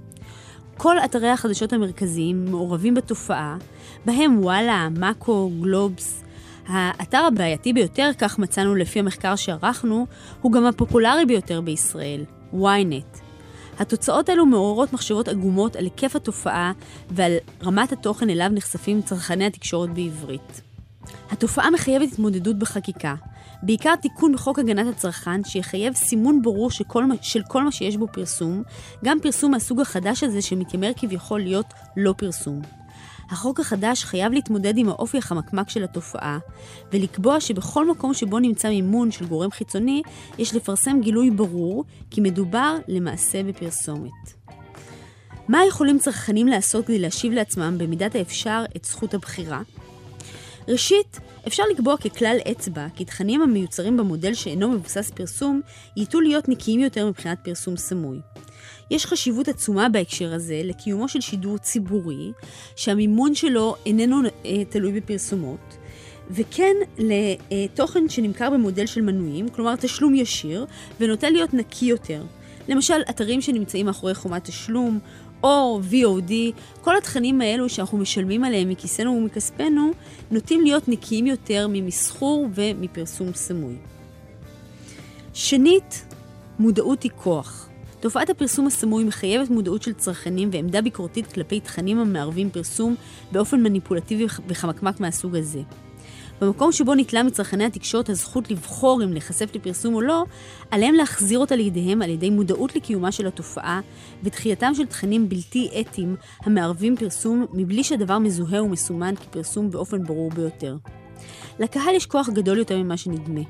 כל 0.76 0.98
אתרי 0.98 1.28
החדשות 1.28 1.72
המרכזיים 1.72 2.44
מעורבים 2.44 2.94
בתופעה, 2.94 3.56
בהם 4.04 4.38
וואלה, 4.38 4.88
מאקו, 4.98 5.50
גלובס. 5.60 6.22
האתר 6.66 7.24
הבעייתי 7.24 7.72
ביותר, 7.72 8.10
כך 8.18 8.38
מצאנו 8.38 8.74
לפי 8.74 8.98
המחקר 8.98 9.36
שערכנו, 9.36 10.06
הוא 10.40 10.52
גם 10.52 10.66
הפופולרי 10.66 11.26
ביותר 11.26 11.60
בישראל, 11.60 12.24
ynet. 12.52 13.21
התוצאות 13.82 14.28
האלו 14.28 14.46
מעוררות 14.46 14.92
מחשבות 14.92 15.28
עגומות 15.28 15.76
על 15.76 15.84
היקף 15.84 16.16
התופעה 16.16 16.72
ועל 17.10 17.36
רמת 17.62 17.92
התוכן 17.92 18.30
אליו 18.30 18.48
נחשפים 18.52 19.02
צרכני 19.02 19.46
התקשורת 19.46 19.90
בעברית. 19.90 20.60
התופעה 21.30 21.70
מחייבת 21.70 22.12
התמודדות 22.12 22.58
בחקיקה, 22.58 23.14
בעיקר 23.62 23.96
תיקון 23.96 24.32
בחוק 24.32 24.58
הגנת 24.58 24.86
הצרכן 24.96 25.44
שיחייב 25.44 25.94
סימון 25.94 26.42
ברור 26.42 26.70
של 26.70 26.84
כל, 26.84 27.04
של 27.22 27.42
כל 27.48 27.64
מה 27.64 27.72
שיש 27.72 27.96
בו 27.96 28.06
פרסום, 28.12 28.62
גם 29.04 29.18
פרסום 29.22 29.50
מהסוג 29.50 29.80
החדש 29.80 30.22
הזה 30.22 30.42
שמתיימר 30.42 30.90
כביכול 30.96 31.40
להיות 31.40 31.66
לא 31.96 32.14
פרסום. 32.16 32.81
החוק 33.30 33.60
החדש 33.60 34.04
חייב 34.04 34.32
להתמודד 34.32 34.78
עם 34.78 34.88
האופי 34.88 35.18
החמקמק 35.18 35.70
של 35.70 35.84
התופעה, 35.84 36.38
ולקבוע 36.92 37.40
שבכל 37.40 37.90
מקום 37.90 38.14
שבו 38.14 38.38
נמצא 38.38 38.68
מימון 38.68 39.10
של 39.10 39.26
גורם 39.26 39.50
חיצוני, 39.50 40.02
יש 40.38 40.54
לפרסם 40.54 41.00
גילוי 41.00 41.30
ברור 41.30 41.84
כי 42.10 42.20
מדובר 42.20 42.76
למעשה 42.88 43.42
בפרסומת. 43.42 44.42
מה 45.48 45.66
יכולים 45.68 45.98
צרכנים 45.98 46.46
לעשות 46.46 46.86
כדי 46.86 46.98
להשיב 46.98 47.32
לעצמם 47.32 47.76
במידת 47.78 48.14
האפשר 48.14 48.64
את 48.76 48.84
זכות 48.84 49.14
הבחירה? 49.14 49.60
ראשית, 50.68 51.20
אפשר 51.46 51.62
לקבוע 51.70 51.96
ככלל 51.96 52.36
אצבע 52.50 52.86
כי 52.94 53.04
תכנים 53.04 53.42
המיוצרים 53.42 53.96
במודל 53.96 54.34
שאינו 54.34 54.70
מבוסס 54.70 55.10
פרסום 55.10 55.60
ייטו 55.96 56.20
להיות 56.20 56.48
נקיים 56.48 56.80
יותר 56.80 57.06
מבחינת 57.06 57.38
פרסום 57.44 57.76
סמוי. 57.76 58.18
יש 58.90 59.06
חשיבות 59.06 59.48
עצומה 59.48 59.88
בהקשר 59.88 60.34
הזה 60.34 60.60
לקיומו 60.64 61.08
של 61.08 61.20
שידור 61.20 61.58
ציבורי, 61.58 62.32
שהמימון 62.76 63.34
שלו 63.34 63.76
איננו 63.86 64.20
אה, 64.44 64.64
תלוי 64.68 64.92
בפרסומות, 65.00 65.76
וכן 66.30 66.76
לתוכן 66.98 68.08
שנמכר 68.08 68.50
במודל 68.50 68.86
של 68.86 69.00
מנויים, 69.00 69.48
כלומר 69.48 69.76
תשלום 69.76 70.14
ישיר, 70.14 70.66
ונוטה 71.00 71.30
להיות 71.30 71.54
נקי 71.54 71.86
יותר. 71.86 72.22
למשל, 72.68 73.00
אתרים 73.10 73.40
שנמצאים 73.40 73.86
מאחורי 73.86 74.14
חומת 74.14 74.44
תשלום, 74.44 74.98
או 75.42 75.80
VOD, 75.90 76.32
כל 76.80 76.96
התכנים 76.96 77.40
האלו 77.40 77.68
שאנחנו 77.68 77.98
משלמים 77.98 78.44
עליהם 78.44 78.68
מכיסנו 78.68 79.10
ומכספנו, 79.10 79.90
נוטים 80.30 80.60
להיות 80.60 80.88
נקיים 80.88 81.26
יותר 81.26 81.66
ממסחור 81.70 82.46
ומפרסום 82.54 83.28
סמוי. 83.34 83.76
שנית, 85.34 86.04
מודעות 86.58 87.02
היא 87.02 87.10
כוח. 87.16 87.68
תופעת 88.02 88.30
הפרסום 88.30 88.66
הסמוי 88.66 89.04
מחייבת 89.04 89.50
מודעות 89.50 89.82
של 89.82 89.92
צרכנים 89.92 90.48
ועמדה 90.52 90.82
ביקורתית 90.82 91.32
כלפי 91.32 91.60
תכנים 91.60 91.98
המערבים 91.98 92.50
פרסום 92.50 92.94
באופן 93.32 93.62
מניפולטיבי 93.62 94.26
וחמקמק 94.48 95.00
מהסוג 95.00 95.36
הזה. 95.36 95.60
במקום 96.40 96.72
שבו 96.72 96.94
ניטלה 96.94 97.22
מצרכני 97.22 97.64
התקשורת 97.64 98.08
הזכות 98.08 98.50
לבחור 98.50 99.04
אם 99.04 99.12
להיחשף 99.12 99.54
לפרסום 99.54 99.94
או 99.94 100.00
לא, 100.00 100.24
עליהם 100.70 100.94
להחזיר 100.94 101.38
אותה 101.38 101.56
לידיהם 101.56 102.02
על 102.02 102.10
ידי 102.10 102.30
מודעות 102.30 102.76
לקיומה 102.76 103.12
של 103.12 103.26
התופעה 103.26 103.80
ודחייתם 104.22 104.74
של 104.74 104.86
תכנים 104.86 105.28
בלתי 105.28 105.70
אתיים 105.80 106.16
המערבים 106.40 106.96
פרסום 106.96 107.46
מבלי 107.52 107.84
שהדבר 107.84 108.18
מזוהה 108.18 108.62
ומסומן 108.62 109.14
כפרסום 109.16 109.70
באופן 109.70 110.04
ברור 110.04 110.30
ביותר. 110.30 110.76
לקהל 111.58 111.94
יש 111.94 112.06
כוח 112.06 112.28
גדול 112.28 112.58
יותר 112.58 112.78
ממה 112.78 112.96
שנדמה. 112.96 113.40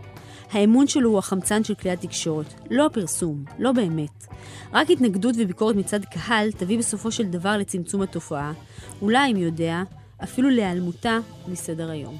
האמון 0.53 0.87
שלו 0.87 1.11
הוא 1.11 1.19
החמצן 1.19 1.65
של 1.65 1.75
כלי 1.75 1.91
התקשורת, 1.91 2.47
לא 2.71 2.87
הפרסום, 2.87 3.45
לא 3.59 3.73
באמת. 3.73 4.27
רק 4.73 4.91
התנגדות 4.91 5.35
וביקורת 5.39 5.77
מצד 5.77 6.05
קהל 6.05 6.53
תביא 6.53 6.79
בסופו 6.79 7.11
של 7.11 7.25
דבר 7.25 7.57
לצמצום 7.57 8.03
התופעה, 8.03 8.53
אולי, 9.03 9.33
מי 9.33 9.41
יודע, 9.41 9.83
אפילו 10.23 10.51
להיעלמותה 10.51 11.19
מסדר 11.49 11.91
היום. 11.91 12.19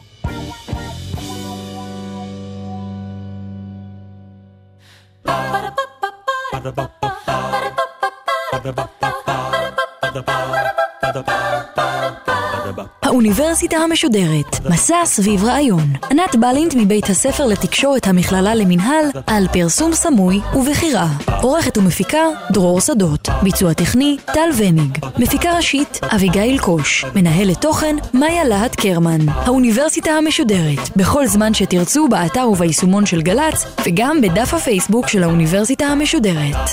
האוניברסיטה 13.03 13.77
המשודרת, 13.77 14.67
מסע 14.71 14.97
סביב 15.05 15.45
רעיון. 15.45 15.93
ענת 16.11 16.37
בלינט 16.37 16.75
מבית 16.75 17.11
הספר 17.11 17.47
לתקשורת 17.47 18.07
המכללה 18.07 18.55
למינהל, 18.55 19.05
על 19.27 19.47
פרסום 19.53 19.93
סמוי 19.93 20.41
ובחירה. 20.55 21.07
עורכת 21.43 21.79
ומפיקה, 21.79 22.23
דרור 22.51 22.81
שדות. 22.81 23.29
ביצוע 23.43 23.73
טכני, 23.73 24.17
טל 24.25 24.51
וניג. 24.57 24.99
מפיקה 25.19 25.57
ראשית, 25.57 26.01
אביגיל 26.15 26.59
קוש. 26.59 27.05
מנהלת 27.15 27.61
תוכן, 27.61 27.97
מאיה 28.15 28.45
להט 28.45 28.77
קרמן. 28.77 29.29
האוניברסיטה 29.29 30.11
המשודרת, 30.11 30.97
בכל 30.97 31.27
זמן 31.27 31.55
שתרצו 31.55 32.09
באתר 32.09 32.49
וביישומון 32.49 33.07
של 33.07 33.23
גל"צ, 33.23 33.67
וגם 33.87 34.21
בדף 34.21 34.55
הפייסבוק 34.55 35.09
של 35.09 35.23
האוניברסיטה 35.23 35.87
המשודרת. 35.87 36.71